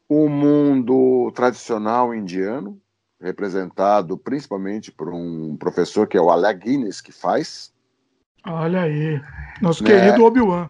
[0.08, 2.80] o mundo tradicional indiano,
[3.20, 7.72] representado principalmente por um professor que é o Alec Guinness, que faz.
[8.44, 9.20] Olha aí,
[9.60, 9.90] nosso né?
[9.90, 10.68] querido Obi-Wan.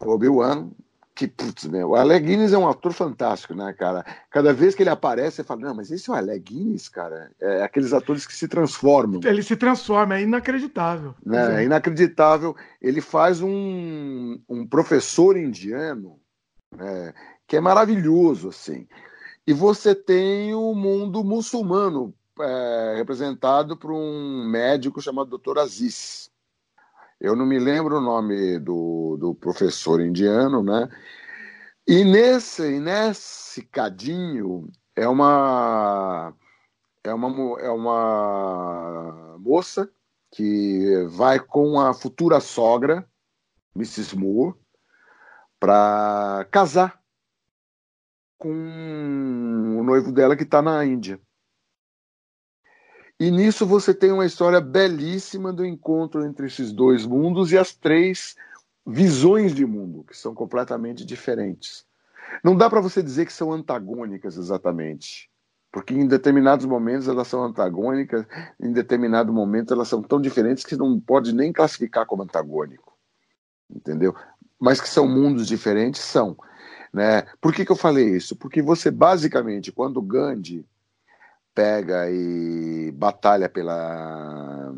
[0.00, 0.70] Obi-Wan,
[1.14, 4.04] que, putz, meu, o Alec Guinness é um ator fantástico, né, cara?
[4.30, 7.30] Cada vez que ele aparece, você fala, não, mas esse é o Alec Guinness, cara.
[7.38, 9.20] É aqueles atores que se transformam.
[9.22, 11.14] Ele se transforma, é inacreditável.
[11.24, 11.62] Né?
[11.62, 12.56] É inacreditável.
[12.80, 16.18] Ele faz um, um professor indiano,
[16.74, 17.12] né,
[17.46, 18.86] que é maravilhoso, assim.
[19.46, 25.58] E você tem o mundo muçulmano, é, representado por um médico chamado Dr.
[25.58, 26.30] Aziz.
[27.22, 30.88] Eu não me lembro o nome do, do professor indiano, né?
[31.86, 36.34] E nesse, nesse cadinho é uma
[37.04, 39.88] é uma é uma moça
[40.32, 43.08] que vai com a futura sogra,
[43.76, 44.16] Mrs.
[44.16, 44.56] Moore,
[45.60, 47.00] para casar
[48.36, 51.20] com o noivo dela que está na Índia.
[53.22, 57.72] E nisso você tem uma história belíssima do encontro entre esses dois mundos e as
[57.72, 58.34] três
[58.84, 61.86] visões de mundo, que são completamente diferentes.
[62.42, 65.30] Não dá para você dizer que são antagônicas exatamente,
[65.70, 68.26] porque em determinados momentos elas são antagônicas,
[68.60, 72.92] em determinado momento elas são tão diferentes que não pode nem classificar como antagônico,
[73.70, 74.16] entendeu?
[74.58, 76.36] Mas que são mundos diferentes, são.
[76.92, 77.22] Né?
[77.40, 78.34] Por que, que eu falei isso?
[78.34, 80.66] Porque você basicamente, quando Gandhi
[81.54, 84.74] pega e batalha pela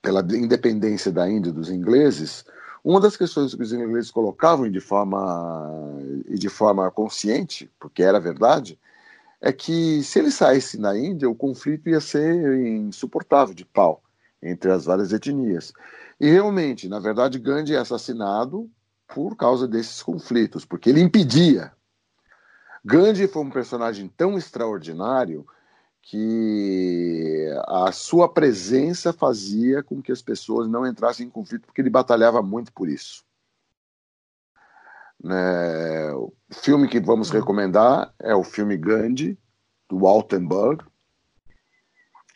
[0.00, 2.44] pela independência da Índia dos ingleses,
[2.82, 5.88] uma das questões que os ingleses colocavam de forma
[6.26, 8.76] e de forma consciente, porque era verdade,
[9.40, 12.34] é que se ele saísse da Índia, o conflito ia ser
[12.66, 14.02] insuportável de pau
[14.42, 15.72] entre as várias etnias.
[16.20, 18.68] E realmente, na verdade, Gandhi é assassinado
[19.06, 21.72] por causa desses conflitos, porque ele impedia
[22.84, 25.46] Gandhi foi um personagem tão extraordinário
[26.02, 31.90] que a sua presença fazia com que as pessoas não entrassem em conflito, porque ele
[31.90, 33.24] batalhava muito por isso.
[35.22, 36.12] Né?
[36.14, 37.38] O filme que vamos uhum.
[37.38, 39.38] recomendar é o filme Gandhi,
[39.88, 40.84] do Altenburg,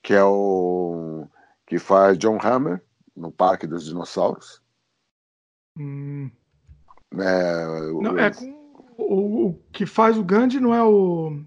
[0.02, 1.26] que é o
[1.66, 2.80] que faz John Hammer
[3.16, 4.62] no Parque dos Dinossauros.
[5.76, 6.30] Hum.
[7.12, 8.55] É, não, é com
[8.98, 11.40] o, o, que faz o Gandhi não é o.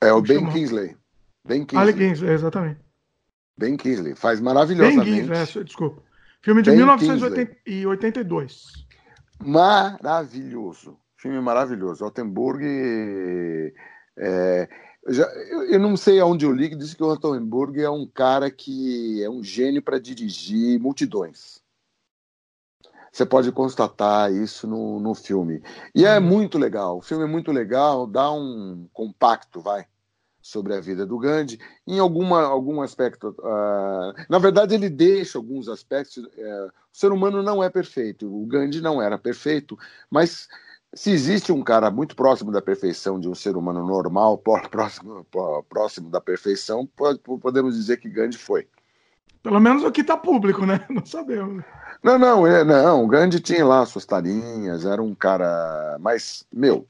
[0.00, 0.96] É o Ben Kingsley.
[1.46, 1.82] Ben Kingsley.
[1.82, 2.80] Ali Kingsley, exatamente.
[3.56, 4.14] Ben Kingsley.
[4.14, 5.10] Faz maravilhosamente.
[5.10, 6.02] Ben Kingsley, é, desculpa.
[6.42, 8.86] Filme de ben 1982.
[9.42, 10.96] Maravilhoso.
[11.16, 12.04] Filme maravilhoso.
[12.04, 12.62] Altenburg.
[14.16, 14.68] É,
[15.04, 17.90] eu, já, eu, eu, não sei aonde eu li que disse que o Altenburg é
[17.90, 21.63] um cara que é um gênio para dirigir multidões.
[23.14, 25.62] Você pode constatar isso no, no filme.
[25.94, 26.24] E é uhum.
[26.24, 26.98] muito legal.
[26.98, 29.86] O filme é muito legal, dá um compacto, vai.
[30.42, 31.60] sobre a vida do Gandhi.
[31.86, 36.24] Em alguma, algum aspecto, uh, na verdade, ele deixa alguns aspectos.
[36.24, 39.78] Uh, o ser humano não é perfeito, o Gandhi não era perfeito,
[40.10, 40.48] mas
[40.92, 44.38] se existe um cara muito próximo da perfeição de um ser humano normal,
[44.68, 45.24] próximo,
[45.68, 46.84] próximo da perfeição,
[47.40, 48.66] podemos dizer que Gandhi foi.
[49.40, 50.84] Pelo menos o que está público, né?
[50.90, 51.62] Não sabemos.
[52.04, 53.02] Não, não, é, não.
[53.02, 55.96] O Gandhi tinha lá suas tarinhas, era um cara.
[56.00, 56.86] Mas, meu,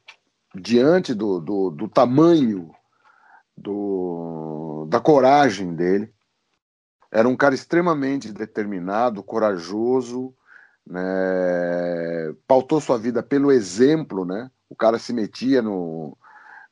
[0.52, 2.74] diante do, do, do tamanho
[3.56, 6.12] do, da coragem dele.
[7.12, 10.34] Era um cara extremamente determinado, corajoso,
[10.84, 12.34] né?
[12.44, 14.50] pautou sua vida pelo exemplo, né?
[14.68, 16.18] O cara se metia no.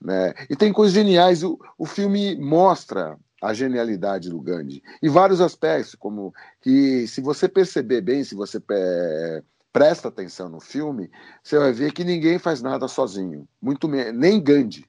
[0.00, 0.34] Né?
[0.50, 1.44] E tem coisas geniais.
[1.44, 4.82] O, o filme mostra a genialidade do Gandhi.
[5.02, 10.60] E vários aspectos, como que se você perceber bem, se você é, presta atenção no
[10.60, 11.10] filme,
[11.42, 13.48] você vai ver que ninguém faz nada sozinho.
[13.60, 14.86] Muito nem Gandhi.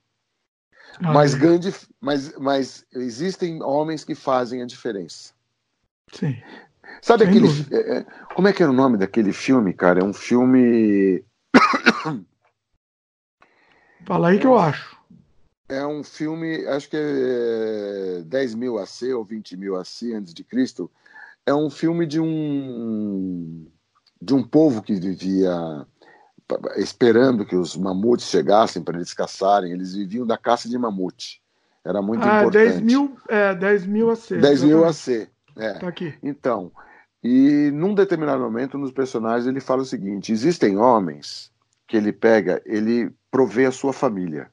[1.01, 5.33] Mas, Gandhi, mas, mas existem homens que fazem a diferença.
[6.13, 6.39] Sim.
[7.01, 7.47] Sabe Sem aquele.
[7.71, 10.01] É, é, como é que era o nome daquele filme, cara?
[10.01, 11.25] É um filme.
[14.05, 14.95] Fala aí que eu acho.
[15.73, 20.43] É um filme, acho que é 10 mil AC ou 20 mil AC antes de
[20.43, 20.89] Cristo.
[21.45, 23.65] É um filme de um
[24.21, 25.85] de um povo que vivia
[26.77, 29.71] esperando que os mamutes chegassem para eles caçarem.
[29.71, 31.41] Eles viviam da caça de mamute.
[31.83, 32.69] Era muito ah, importante.
[32.69, 34.29] 10 mil, é, 10 mil AC.
[34.29, 35.27] 10 mil AC.
[35.57, 35.73] É.
[35.73, 36.13] Tá aqui.
[36.23, 36.71] Então,
[37.23, 41.51] e num determinado momento nos personagens ele fala o seguinte: existem homens
[41.87, 44.49] que ele pega, ele provê a sua família.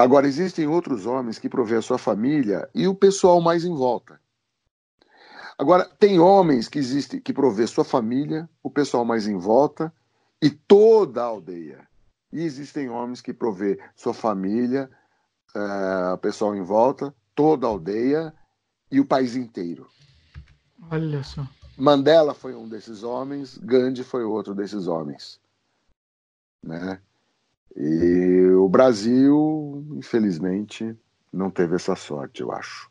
[0.00, 4.18] Agora, existem outros homens que provê a sua família e o pessoal mais em volta.
[5.58, 9.92] Agora, tem homens que existem que provê sua família, o pessoal mais em volta
[10.40, 11.86] e toda a aldeia.
[12.32, 14.90] E existem homens que provê sua família,
[15.54, 18.32] uh, o pessoal em volta, toda a aldeia
[18.90, 19.86] e o país inteiro.
[20.90, 21.46] Olha só.
[21.76, 25.38] Mandela foi um desses homens, Gandhi foi outro desses homens.
[26.62, 26.98] Né?
[27.76, 30.96] E o Brasil, infelizmente,
[31.32, 32.90] não teve essa sorte, eu acho.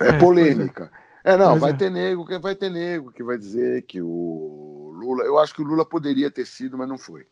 [0.00, 0.90] É, é polêmica.
[1.24, 1.32] É.
[1.32, 1.36] é.
[1.36, 1.74] não, vai é.
[1.74, 5.24] ter nego, vai ter nego que vai dizer que o Lula.
[5.24, 7.26] Eu acho que o Lula poderia ter sido, mas não foi.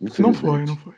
[0.00, 0.94] Não foi, não foi.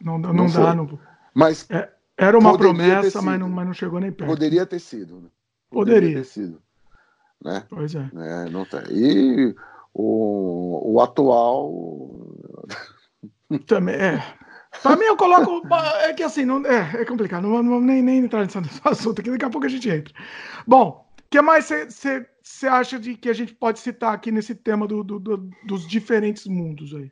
[0.00, 0.52] Não, não, não dá.
[0.52, 0.74] Foi.
[0.74, 0.98] Não...
[1.34, 4.28] Mas é, era uma promessa, mas não, mas não chegou nem perto.
[4.28, 5.20] Poderia ter sido.
[5.20, 5.28] Né?
[5.70, 6.00] Poderia.
[6.00, 6.18] poderia.
[6.18, 6.62] ter sido.
[7.42, 7.64] Né?
[7.68, 8.10] Pois é.
[8.14, 8.82] é não tá.
[8.90, 9.54] E
[9.94, 12.26] o, o atual.
[13.66, 14.22] Também é.
[14.82, 15.62] Pra mim, eu coloco.
[16.02, 17.42] É que assim, não, é, é complicado.
[17.42, 20.14] Não vamos nem, nem entrar nesse assunto aqui, daqui a pouco a gente entra.
[20.66, 24.86] Bom, o que mais você acha de que a gente pode citar aqui nesse tema
[24.86, 27.10] do, do, do, dos diferentes mundos aí?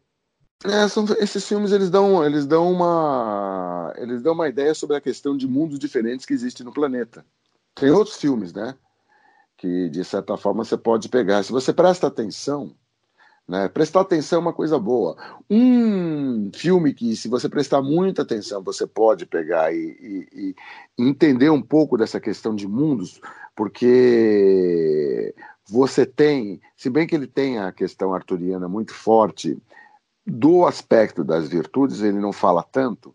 [0.64, 5.00] É, são, esses filmes eles dão, eles dão uma eles dão uma ideia sobre a
[5.00, 7.24] questão de mundos diferentes que existem no planeta.
[7.74, 8.74] Tem outros filmes, né?
[9.56, 11.42] Que de certa forma você pode pegar.
[11.42, 12.74] Se você presta atenção,
[13.48, 13.68] né?
[13.68, 15.16] Prestar atenção é uma coisa boa.
[15.48, 20.54] Um filme que, se você prestar muita atenção, você pode pegar e, e,
[20.98, 23.20] e entender um pouco dessa questão de mundos,
[23.54, 25.34] porque
[25.68, 29.56] você tem, se bem que ele tem a questão arturiana muito forte,
[30.26, 33.14] do aspecto das virtudes, ele não fala tanto.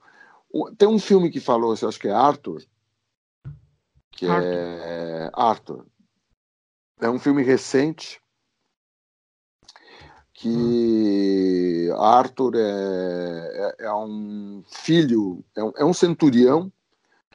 [0.78, 2.64] Tem um filme que falou, eu acho que é Arthur,
[4.12, 4.48] que Arthur.
[4.48, 5.86] é Arthur.
[7.02, 8.22] É um filme recente
[10.42, 16.72] que Arthur é, é, é um filho, é um, é um, centurião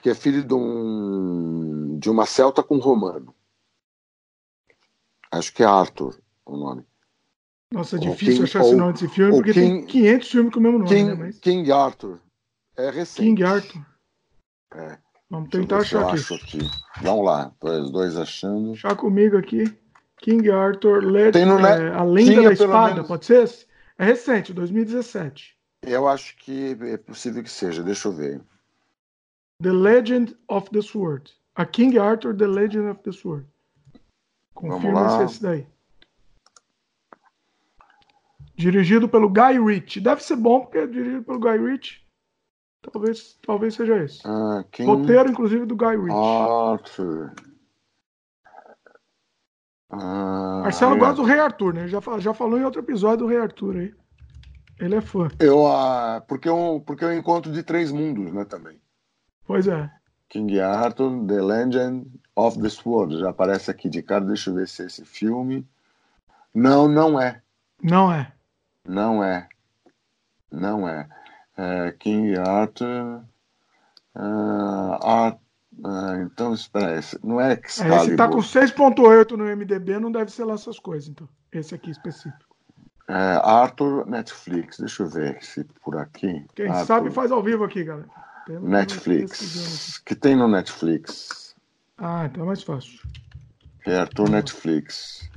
[0.02, 3.32] que é filho de, um, de uma celta com romano.
[5.30, 6.84] Acho que é Arthur o nome.
[7.72, 10.60] Nossa, é difícil King, achar esse nome desse filme, porque King, tem 500 filmes com
[10.60, 10.90] o mesmo nome.
[10.90, 11.38] King, né, mas...
[11.38, 12.20] King Arthur.
[12.76, 13.26] É recente.
[13.28, 13.86] King Arthur.
[14.74, 14.98] É.
[15.30, 16.34] Vamos tentar achar aqui.
[16.34, 16.58] aqui.
[17.02, 18.72] Vamos lá, os dois achando.
[18.72, 19.64] Achar comigo aqui.
[20.18, 21.42] King Arthur, Led, é,
[21.92, 23.08] A Lenda da Espada, menos...
[23.08, 23.48] pode ser?
[23.98, 25.56] É recente, 2017.
[25.82, 28.40] Eu acho que é possível que seja, deixa eu ver.
[29.62, 31.32] The Legend of the Sword.
[31.54, 33.46] A King Arthur, The Legend of the Sword.
[34.54, 35.66] Confirma se é esse daí.
[38.54, 40.00] Dirigido pelo Guy Ritchie.
[40.00, 42.00] Deve ser bom, porque é dirigido pelo Guy Ritchie.
[42.92, 44.20] Talvez, talvez seja esse.
[44.24, 46.12] Ah, King Roteiro, inclusive, do Guy Ritchie.
[46.12, 47.34] Arthur.
[49.90, 51.88] Ah, Marcelo gosta do Rei Arthur, né?
[51.88, 53.94] Já, já falou em outro episódio do Rei Arthur aí.
[54.78, 55.28] Ele é fã.
[55.38, 58.78] Eu, ah, porque, eu, porque eu encontro de três mundos, né, também.
[59.46, 59.90] Pois é.
[60.28, 63.18] King Arthur, The Legend of the Sword.
[63.18, 65.66] Já aparece aqui de cara, deixa eu ver se é esse filme.
[66.52, 67.40] Não, não é.
[67.82, 68.32] Não é.
[68.84, 69.48] Não é.
[70.50, 71.08] Não é.
[71.56, 73.22] é King Arthur.
[74.14, 75.38] Uh,
[75.84, 77.98] ah, então, espera, esse não é Excalibur.
[77.98, 81.28] É, esse tá com 6.8 no MDB, não deve ser lá essas coisas, então.
[81.52, 82.56] Esse aqui específico.
[83.08, 86.44] É, Arthur Netflix, deixa eu ver se por aqui.
[86.54, 88.08] Quem Arthur, sabe faz ao vivo aqui, galera.
[88.48, 89.98] Netflix.
[89.98, 91.54] Que tem no Netflix.
[91.98, 93.00] Ah, então é mais fácil.
[93.86, 95.30] É Arthur Netflix.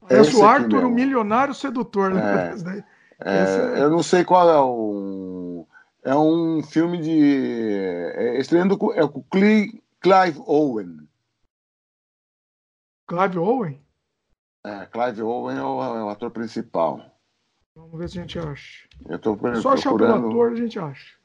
[0.00, 2.84] Parece o Arthur, o milionário sedutor, né?
[3.20, 5.53] É, é, eu não sei qual é o
[6.04, 7.72] é um filme de.
[8.14, 11.08] É, estreando com, é com Clive Owen.
[13.08, 13.82] Clive Owen?
[14.64, 17.02] É, Clive Owen é o, é o, ator principal.
[17.74, 18.88] Vamos ver se a gente acha.
[19.06, 19.36] Eu tô.
[19.60, 21.16] Só achar o ator a gente acha.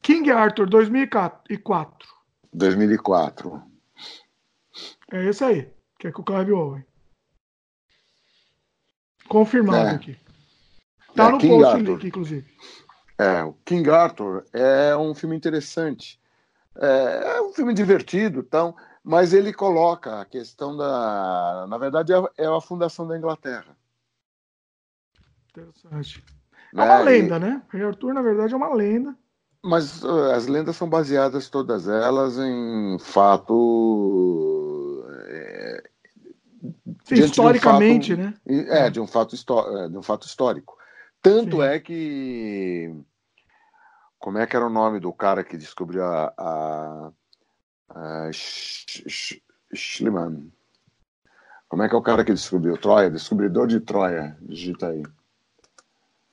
[0.00, 2.08] King Arthur, 2004.
[2.52, 3.62] 2004.
[5.12, 6.84] É esse aí, que é com o Clive Owen.
[9.28, 9.94] Confirmado é.
[9.94, 10.18] aqui.
[11.16, 11.92] Tá é, no King post Arthur.
[11.92, 12.54] link, inclusive.
[13.18, 16.20] É, o King Arthur é um filme interessante.
[16.76, 21.66] É, é um filme divertido, então, mas ele coloca a questão da.
[21.68, 23.76] Na verdade, é, é a fundação da Inglaterra.
[25.50, 26.24] Interessante.
[26.74, 27.04] É uma né?
[27.04, 27.40] lenda, e...
[27.40, 27.62] né?
[27.70, 29.16] Rei Arthur, na verdade, é uma lenda.
[29.62, 35.06] Mas uh, as lendas são baseadas todas elas em fato.
[35.26, 35.82] É,
[37.04, 38.34] Sim, historicamente, um fato, né?
[38.68, 39.36] É, de um fato,
[39.78, 40.76] é, de um fato histórico.
[41.24, 41.62] Tanto Sim.
[41.62, 42.94] é que.
[44.18, 46.34] Como é que era o nome do cara que descobriu a.
[46.36, 47.10] a,
[47.88, 48.30] a
[49.72, 50.52] Schliemann?
[51.66, 53.10] Como é que é o cara que descobriu Troia?
[53.10, 54.36] Descobridor de Troia.
[54.42, 55.02] Digita aí.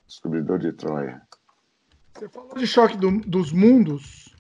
[0.06, 1.22] Descobridor de Troia.
[2.14, 4.36] Você falou de choque do, dos mundos.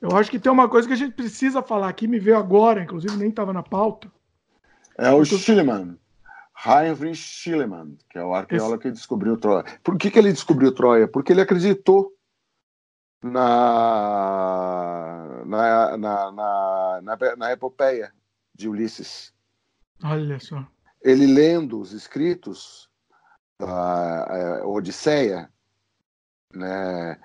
[0.00, 2.82] Eu acho que tem uma coisa que a gente precisa falar aqui, me veio agora,
[2.82, 4.10] inclusive nem estava na pauta.
[4.96, 5.98] É o Schliemann.
[6.64, 9.64] Heinrich Schliemann, que é o arqueólogo que descobriu Troia.
[9.82, 11.06] Por que, que ele descobriu Troia?
[11.06, 12.12] Porque ele acreditou
[13.22, 13.44] na,
[15.46, 18.12] na, na, na, na, na epopeia
[18.54, 19.32] de Ulisses.
[20.02, 20.66] Olha só.
[21.00, 22.90] Ele lendo os escritos
[23.58, 25.48] da Odisseia,
[26.54, 27.20] né,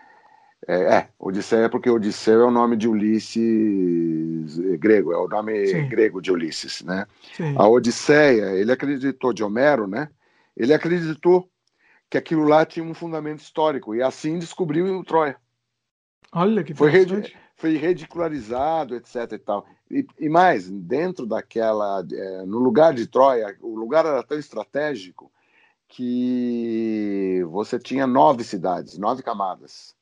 [0.68, 5.88] é, é, Odisseia porque Odisseu é o nome de Ulisses grego, é o nome Sim.
[5.88, 7.06] grego de Ulisses, né?
[7.36, 7.56] Sim.
[7.58, 10.10] A Odisseia, ele acreditou de Homero, né?
[10.56, 11.50] Ele acreditou
[12.10, 15.36] que aquilo lá tinha um fundamento histórico e assim descobriu o Troia.
[16.32, 16.92] Olha que foi,
[17.56, 19.66] foi ridicularizado, etc e tal.
[19.90, 25.32] E, e mais, dentro daquela, é, no lugar de Troia, o lugar era tão estratégico
[25.88, 29.96] que você tinha nove cidades, nove camadas.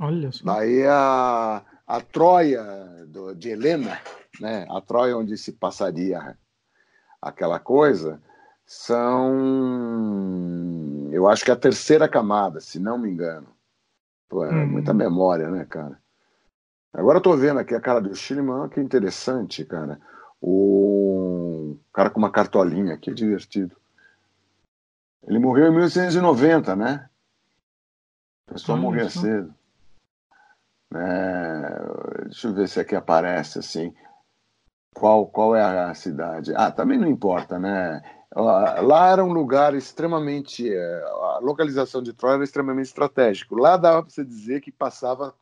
[0.00, 0.44] Olha só.
[0.44, 2.62] Daí a, a Troia
[3.06, 4.00] do, de Helena,
[4.40, 4.66] né?
[4.68, 6.36] a Troia onde se passaria
[7.20, 8.20] aquela coisa,
[8.64, 9.32] são.
[11.12, 13.48] Eu acho que é a terceira camada, se não me engano.
[14.28, 14.66] Pô, é hum.
[14.66, 15.98] muita memória, né, cara?
[16.92, 20.00] Agora eu tô vendo aqui a cara do Schliemann, que interessante, cara.
[20.40, 23.76] O cara com uma cartolinha, que divertido.
[25.26, 27.08] Ele morreu em 1890, né?
[28.46, 29.54] O pessoal morria cedo.
[30.94, 33.92] É, deixa eu ver se aqui aparece assim.
[34.94, 36.52] Qual, qual é a cidade?
[36.56, 38.00] Ah, também não importa, né?
[38.34, 40.68] Lá era um lugar extremamente.
[40.72, 43.54] É, a localização de Troia era extremamente estratégico.
[43.54, 45.34] Lá dava para você dizer que passava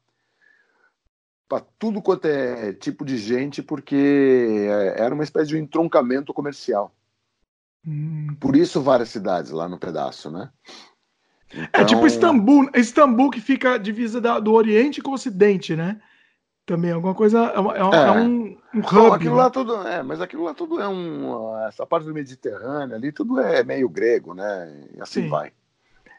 [1.48, 6.32] para tudo quanto é tipo de gente, porque é, era uma espécie de um entroncamento
[6.32, 6.92] comercial.
[7.86, 8.34] Hum.
[8.40, 10.50] Por isso várias cidades lá no pedaço, né?
[11.54, 11.80] Então...
[11.80, 16.00] É tipo então- Istambul, Istambul que fica divisa da, do Oriente com o Ocidente, né?
[16.66, 18.08] Também alguma coisa é, é, é.
[18.08, 18.94] é um, um hub.
[18.94, 19.42] Não, aquilo né?
[19.42, 23.38] lá tudo é, mas aquilo lá tudo é um essa parte do Mediterrâneo ali tudo
[23.38, 24.86] é meio grego, né?
[24.96, 25.28] E assim Sim.
[25.28, 25.52] vai.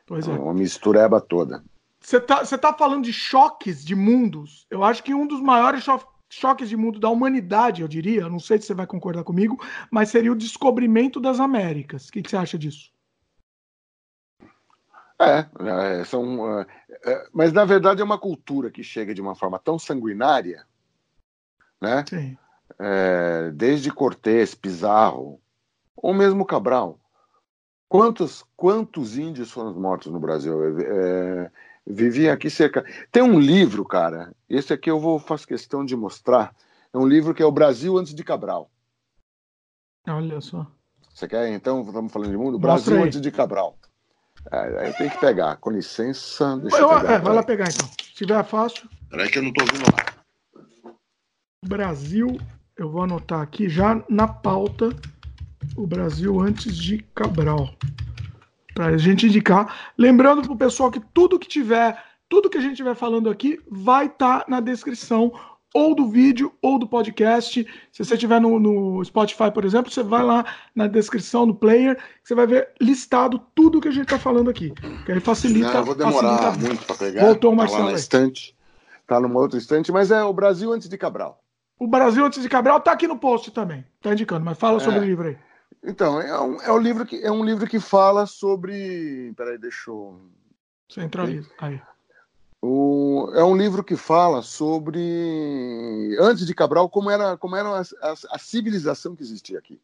[0.06, 0.32] Pois é.
[0.32, 1.64] Uma mistureba toda.
[2.00, 4.68] Você tá, tá falando de choques de mundos.
[4.70, 8.40] Eu acho que um dos maiores cho choques de mundo da humanidade, eu diria, não
[8.40, 12.08] sei se você vai concordar comigo, mas seria o descobrimento das Américas.
[12.08, 12.92] O que, que você acha disso?
[15.20, 16.68] É, é são, é,
[17.06, 20.66] é, mas na verdade é uma cultura que chega de uma forma tão sanguinária,
[21.82, 22.04] né?
[22.08, 22.38] Sim.
[22.78, 25.40] É, desde Cortés, Pizarro,
[25.96, 27.00] ou mesmo Cabral.
[27.88, 30.80] Quantos, quantos índios foram mortos no Brasil?
[30.82, 31.52] É,
[31.88, 32.84] viviam aqui cerca.
[33.12, 34.36] Tem um livro, cara.
[34.50, 36.54] Esse aqui eu vou faço questão de mostrar.
[36.92, 38.70] É um livro que é o Brasil antes de Cabral.
[40.08, 40.68] Olha só.
[41.14, 41.48] Você quer?
[41.50, 42.60] Então, estamos falando de mundo.
[42.60, 43.78] Brasil antes de Cabral.
[44.52, 45.56] É, aí tem que pegar.
[45.58, 46.58] Com licença.
[46.58, 47.88] Deixa eu, eu pegar, é, vai lá pegar então.
[47.88, 48.90] Se tiver fácil.
[49.10, 50.16] Peraí que eu não estou ouvindo nada.
[51.66, 52.38] Brasil,
[52.78, 54.90] eu vou anotar aqui já na pauta
[55.76, 57.74] o Brasil antes de Cabral.
[58.74, 59.94] Para a gente indicar.
[59.98, 63.62] Lembrando para o pessoal que tudo que tiver tudo que a gente estiver falando aqui
[63.70, 65.32] vai estar tá na descrição
[65.76, 67.68] ou do vídeo ou do podcast.
[67.92, 72.02] Se você estiver no, no, Spotify, por exemplo, você vai lá na descrição do player,
[72.24, 74.72] você vai ver listado tudo que a gente está falando aqui.
[75.06, 75.74] Que aí facilita.
[75.74, 76.68] Não, eu vou demorar facilita...
[76.68, 77.26] muito para pegar.
[77.26, 77.84] Voltou o Marcelo.
[77.88, 78.56] Tá na estante.
[79.06, 81.44] Tá numa outra estante, mas é o Brasil antes de Cabral.
[81.78, 83.86] O Brasil antes de Cabral tá aqui no post também.
[84.02, 85.02] Tá indicando, mas fala sobre é.
[85.02, 85.38] o livro aí.
[85.84, 89.34] Então, é um, é um livro que é um livro que fala sobre.
[89.36, 90.22] Peraí, deixa eu.
[90.90, 91.50] Centraliza.
[91.60, 91.82] Aí.
[92.68, 97.82] O, é um livro que fala sobre, antes de Cabral, como era, como era a,
[97.82, 99.80] a, a civilização que existia aqui.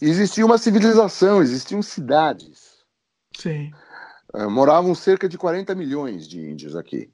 [0.00, 2.86] Existia uma civilização, existiam cidades.
[3.36, 3.70] Sim.
[4.32, 7.12] Uh, moravam cerca de 40 milhões de índios aqui.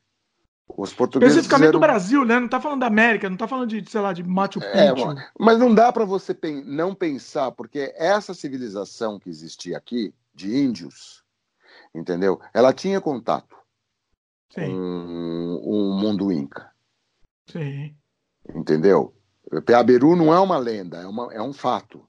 [0.69, 1.81] Os portugueses Especificamente fizeram...
[1.81, 2.39] do Brasil, né?
[2.39, 5.11] Não está falando da América, não está falando de, sei lá, de Machu é, Picchu.
[5.11, 10.15] É, mas não dá para você pen não pensar, porque essa civilização que existia aqui,
[10.33, 11.25] de índios,
[11.95, 12.41] entendeu?
[12.53, 13.57] Ela tinha contato
[14.51, 14.67] Sim.
[14.67, 16.71] com o mundo inca.
[17.51, 17.95] Sim.
[18.55, 19.15] Entendeu?
[19.65, 22.07] Peaberu não é uma lenda, é, uma, é um fato.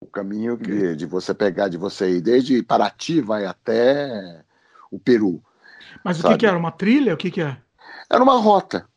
[0.00, 4.44] O caminho de, de você pegar, de você ir desde Paraty vai até
[4.90, 5.42] o Peru.
[6.04, 6.28] Mas sabe?
[6.28, 6.58] o que, que, era?
[6.58, 7.14] Uma trilha?
[7.14, 7.56] O que, que é?
[8.10, 8.88] Era uma rota.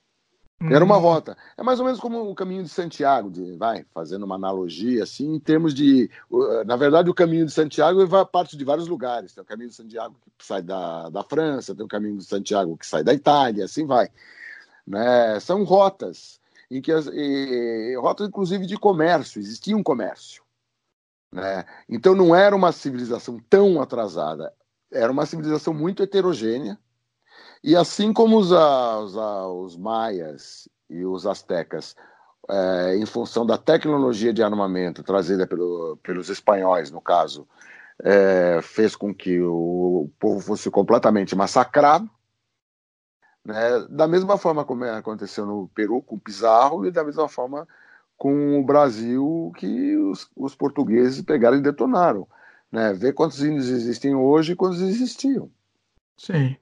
[0.61, 1.01] Era uma hum.
[1.01, 1.37] rota.
[1.57, 5.35] É mais ou menos como o caminho de Santiago, de, vai, fazendo uma analogia, assim,
[5.35, 6.09] em termos de.
[6.65, 9.33] Na verdade, o caminho de Santiago é parte de vários lugares.
[9.33, 12.77] Tem o caminho de Santiago que sai da, da França, tem o caminho de Santiago
[12.77, 14.09] que sai da Itália, assim vai.
[14.87, 15.39] Né?
[15.41, 16.39] São rotas,
[16.71, 20.43] em que as, e, rotas, inclusive, de comércio, existia um comércio.
[21.31, 21.65] Né?
[21.89, 24.53] Então não era uma civilização tão atrasada,
[24.89, 26.79] era uma civilização muito heterogênea,
[27.65, 31.95] e assim como os, os, os maias e os astecas,
[32.47, 37.47] é, em função da tecnologia de armamento trazida pelo, pelos espanhóis, no caso,
[38.03, 42.07] é, fez com que o, povo fosse completamente massacrado,
[43.43, 43.87] né?
[43.89, 47.67] da mesma forma como aconteceu no Peru com Pizarro e da mesma forma
[48.15, 52.27] com o Brasil que os, os portugueses pegaram e detonaram.
[52.71, 52.93] Né?
[52.93, 55.49] Ver quantos índios existem hoje e quantos existiam.
[56.15, 56.55] Sim.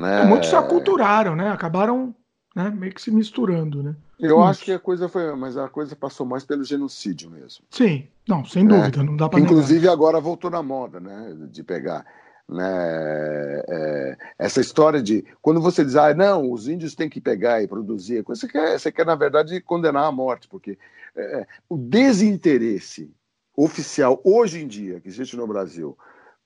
[0.00, 0.24] Né?
[0.24, 1.50] Muitos se aculturaram, né?
[1.50, 2.14] Acabaram
[2.56, 3.94] né, meio que se misturando, né?
[4.18, 4.50] Eu Muitos.
[4.50, 7.64] acho que a coisa foi, mas a coisa passou mais pelo genocídio mesmo.
[7.70, 8.76] Sim, não, sem né?
[8.76, 9.92] dúvida, não dá para Inclusive negar.
[9.92, 11.36] agora voltou na moda, né?
[11.50, 12.06] De pegar.
[12.48, 17.62] Né, é, essa história de quando você diz, ah, não, os índios têm que pegar
[17.62, 20.76] e produzir, você quer, você quer na verdade condenar a morte, porque
[21.14, 23.08] é, o desinteresse
[23.56, 25.96] oficial hoje em dia que existe no Brasil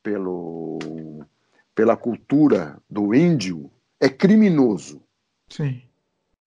[0.02, 0.78] pelo
[1.74, 3.70] pela cultura do índio
[4.00, 5.02] é criminoso.
[5.48, 5.82] Sim.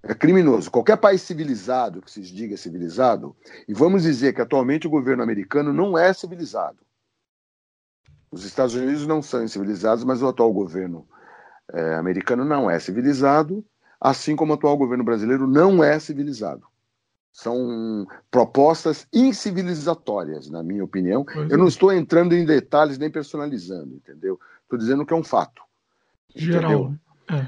[0.04, 0.72] É criminoso.
[0.72, 3.36] Qualquer país civilizado, que se diga civilizado,
[3.68, 6.78] e vamos dizer que atualmente o governo americano não é civilizado.
[8.32, 11.08] Os Estados Unidos não são civilizados, mas o atual governo
[11.74, 13.66] é, americano não é civilizado,
[14.00, 16.66] assim como o atual governo brasileiro não é civilizado.
[17.32, 21.26] São propostas incivilizatórias, na minha opinião.
[21.36, 21.58] Eu é.
[21.58, 24.40] não estou entrando em detalhes nem personalizando, entendeu?
[24.68, 25.62] Estou dizendo que é um fato.
[26.36, 26.94] Geral.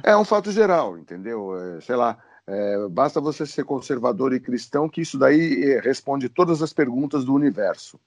[0.03, 0.11] É.
[0.11, 0.17] é.
[0.17, 1.53] um fato geral, entendeu?
[1.57, 2.17] É, sei lá,
[2.47, 7.25] é, basta você ser conservador e cristão que isso daí é, responde todas as perguntas
[7.25, 7.99] do universo.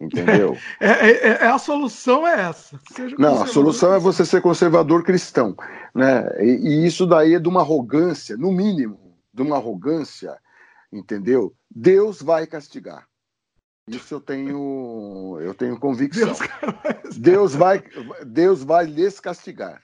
[0.00, 0.56] Entendeu?
[0.80, 2.78] É, é, é a solução é essa.
[3.16, 5.56] Não, a solução é você ser conservador cristão.
[5.94, 6.28] Né?
[6.40, 10.36] E, e isso daí é de uma arrogância, no mínimo, de uma arrogância,
[10.92, 11.54] entendeu?
[11.70, 13.06] Deus vai castigar.
[13.88, 16.32] Isso eu tenho, eu tenho convicção.
[17.16, 17.82] Deus, vai,
[18.24, 19.82] Deus vai lhes castigar.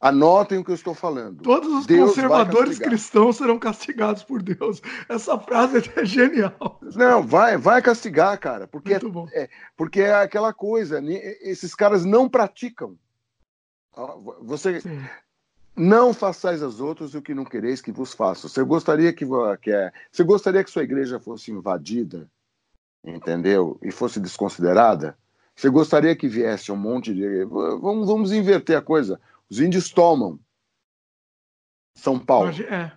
[0.00, 1.42] Anotem o que eu estou falando.
[1.42, 4.80] Todos os Deus conservadores cristãos serão castigados por Deus.
[5.08, 6.80] Essa frase é genial.
[6.94, 9.00] Não, vai, vai castigar, cara, porque é,
[9.32, 11.02] é, porque é aquela coisa.
[11.42, 12.96] Esses caras não praticam.
[14.42, 15.02] Você Sim.
[15.76, 18.48] não façais aos outros o que não quereis que vos façam.
[18.48, 19.26] Você gostaria que,
[19.60, 22.28] que é, você gostaria que sua igreja fosse invadida?
[23.04, 23.78] Entendeu?
[23.82, 25.16] E fosse desconsiderada,
[25.54, 27.44] você gostaria que viesse um monte de.
[27.44, 29.20] Vamos, vamos inverter a coisa.
[29.50, 30.38] Os índios tomam
[31.94, 32.50] São Paulo.
[32.50, 32.92] É.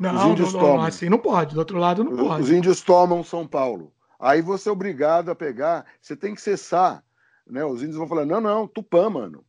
[0.00, 0.76] Não, os índios não, tomam.
[0.78, 2.42] Não, assim não pode, do outro lado não pode.
[2.42, 3.92] Os índios tomam São Paulo.
[4.18, 7.04] Aí você é obrigado a pegar, você tem que cessar.
[7.46, 7.64] Né?
[7.64, 9.44] Os índios vão falar: não, não, Tupã, mano.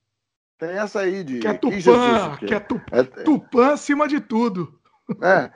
[0.58, 1.40] Tem essa aí de.
[1.40, 4.80] Que é Tupã, que, Jesus, que é, Tupã, é, Tupã acima de tudo.
[5.22, 5.52] É,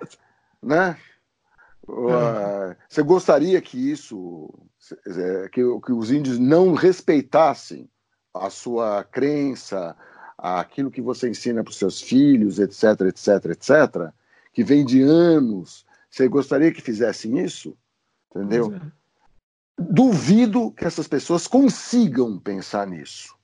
[0.61, 0.97] né?
[1.88, 4.53] Uh, você gostaria que isso,
[5.53, 7.89] que, que, os índios não respeitassem
[8.33, 9.95] a sua crença,
[10.38, 14.11] aquilo que você ensina para os seus filhos, etc, etc, etc,
[14.53, 15.85] que vem de anos.
[16.09, 17.75] Você gostaria que fizessem isso?
[18.35, 18.73] Entendeu?
[18.75, 18.81] É.
[19.79, 23.35] Duvido que essas pessoas consigam pensar nisso.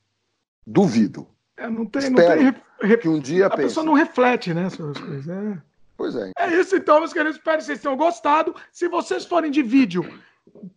[0.66, 1.28] Duvido.
[1.56, 3.64] É, não tem, Espero não tem que um dia a pense.
[3.64, 5.28] pessoa não reflete, né, sobre as coisas.
[5.30, 5.62] É.
[5.96, 6.32] Pois é.
[6.38, 7.38] É isso então, meus queridos.
[7.38, 8.56] Espero que vocês tenham gostado.
[8.72, 10.04] Se vocês forem de vídeo,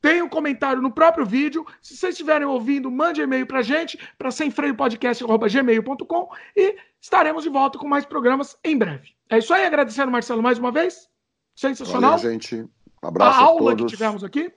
[0.00, 1.64] tem um comentário no próprio vídeo.
[1.80, 7.88] Se vocês estiverem ouvindo, mande e-mail pra gente, para semfreiopodcast.gmail.com e estaremos de volta com
[7.88, 9.14] mais programas em breve.
[9.28, 11.08] É isso aí, agradecendo, Marcelo, mais uma vez.
[11.54, 12.18] Sensacional.
[12.18, 12.68] Valeu, gente.
[13.02, 14.52] Abraço a aula a que tivemos aqui.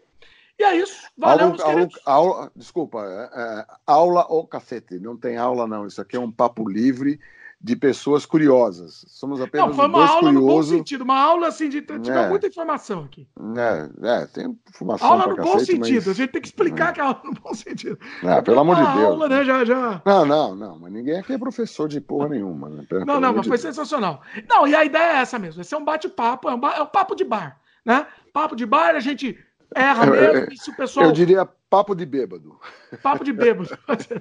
[0.57, 1.07] E é isso.
[1.17, 4.99] Valeu, aula, aula, aula, Desculpa, é, é, aula ou cacete.
[4.99, 5.87] Não tem aula, não.
[5.87, 7.19] Isso aqui é um papo livre
[7.61, 9.03] de pessoas curiosas.
[9.09, 10.41] Somos apenas Não, foi uma dois aula curiosos.
[10.41, 11.03] no bom sentido.
[11.03, 12.29] Uma aula, assim, de tiver é.
[12.29, 13.27] muita informação aqui.
[13.57, 16.05] É, é tem informação Aula no cacete, bom sentido.
[16.05, 16.07] Mas...
[16.07, 16.93] A gente tem que explicar é.
[16.93, 17.99] que é aula no bom sentido.
[18.23, 18.95] É, pelo amor de Deus.
[18.95, 19.43] aula, né?
[19.43, 20.01] Já, já...
[20.05, 20.79] Não, não, não.
[20.79, 22.69] Mas ninguém aqui é professor de porra nenhuma.
[22.69, 22.85] Né?
[22.87, 23.61] Pelo, não, não, mas foi Deus.
[23.75, 24.21] sensacional.
[24.49, 25.61] Não, e a ideia é essa mesmo.
[25.61, 26.49] Esse é um bate-papo.
[26.49, 28.07] É, um, é um papo de bar, né?
[28.31, 29.37] Papo de bar, a gente
[29.75, 30.57] erra mesmo.
[30.57, 31.07] se o pessoal...
[31.07, 32.57] Eu diria papo de bêbado.
[33.03, 33.77] Papo de bêbado.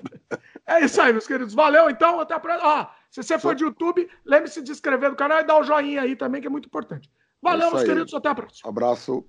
[0.66, 1.54] é isso aí, meus queridos.
[1.54, 2.18] Valeu, então.
[2.18, 2.90] Até a próxima.
[3.10, 5.64] Se você for de YouTube, lembre-se de se inscrever no canal e dar o um
[5.64, 7.10] joinha aí também, que é muito importante.
[7.42, 8.14] Valeu, é meus queridos.
[8.14, 8.68] Até a próxima.
[8.68, 9.24] Abraço.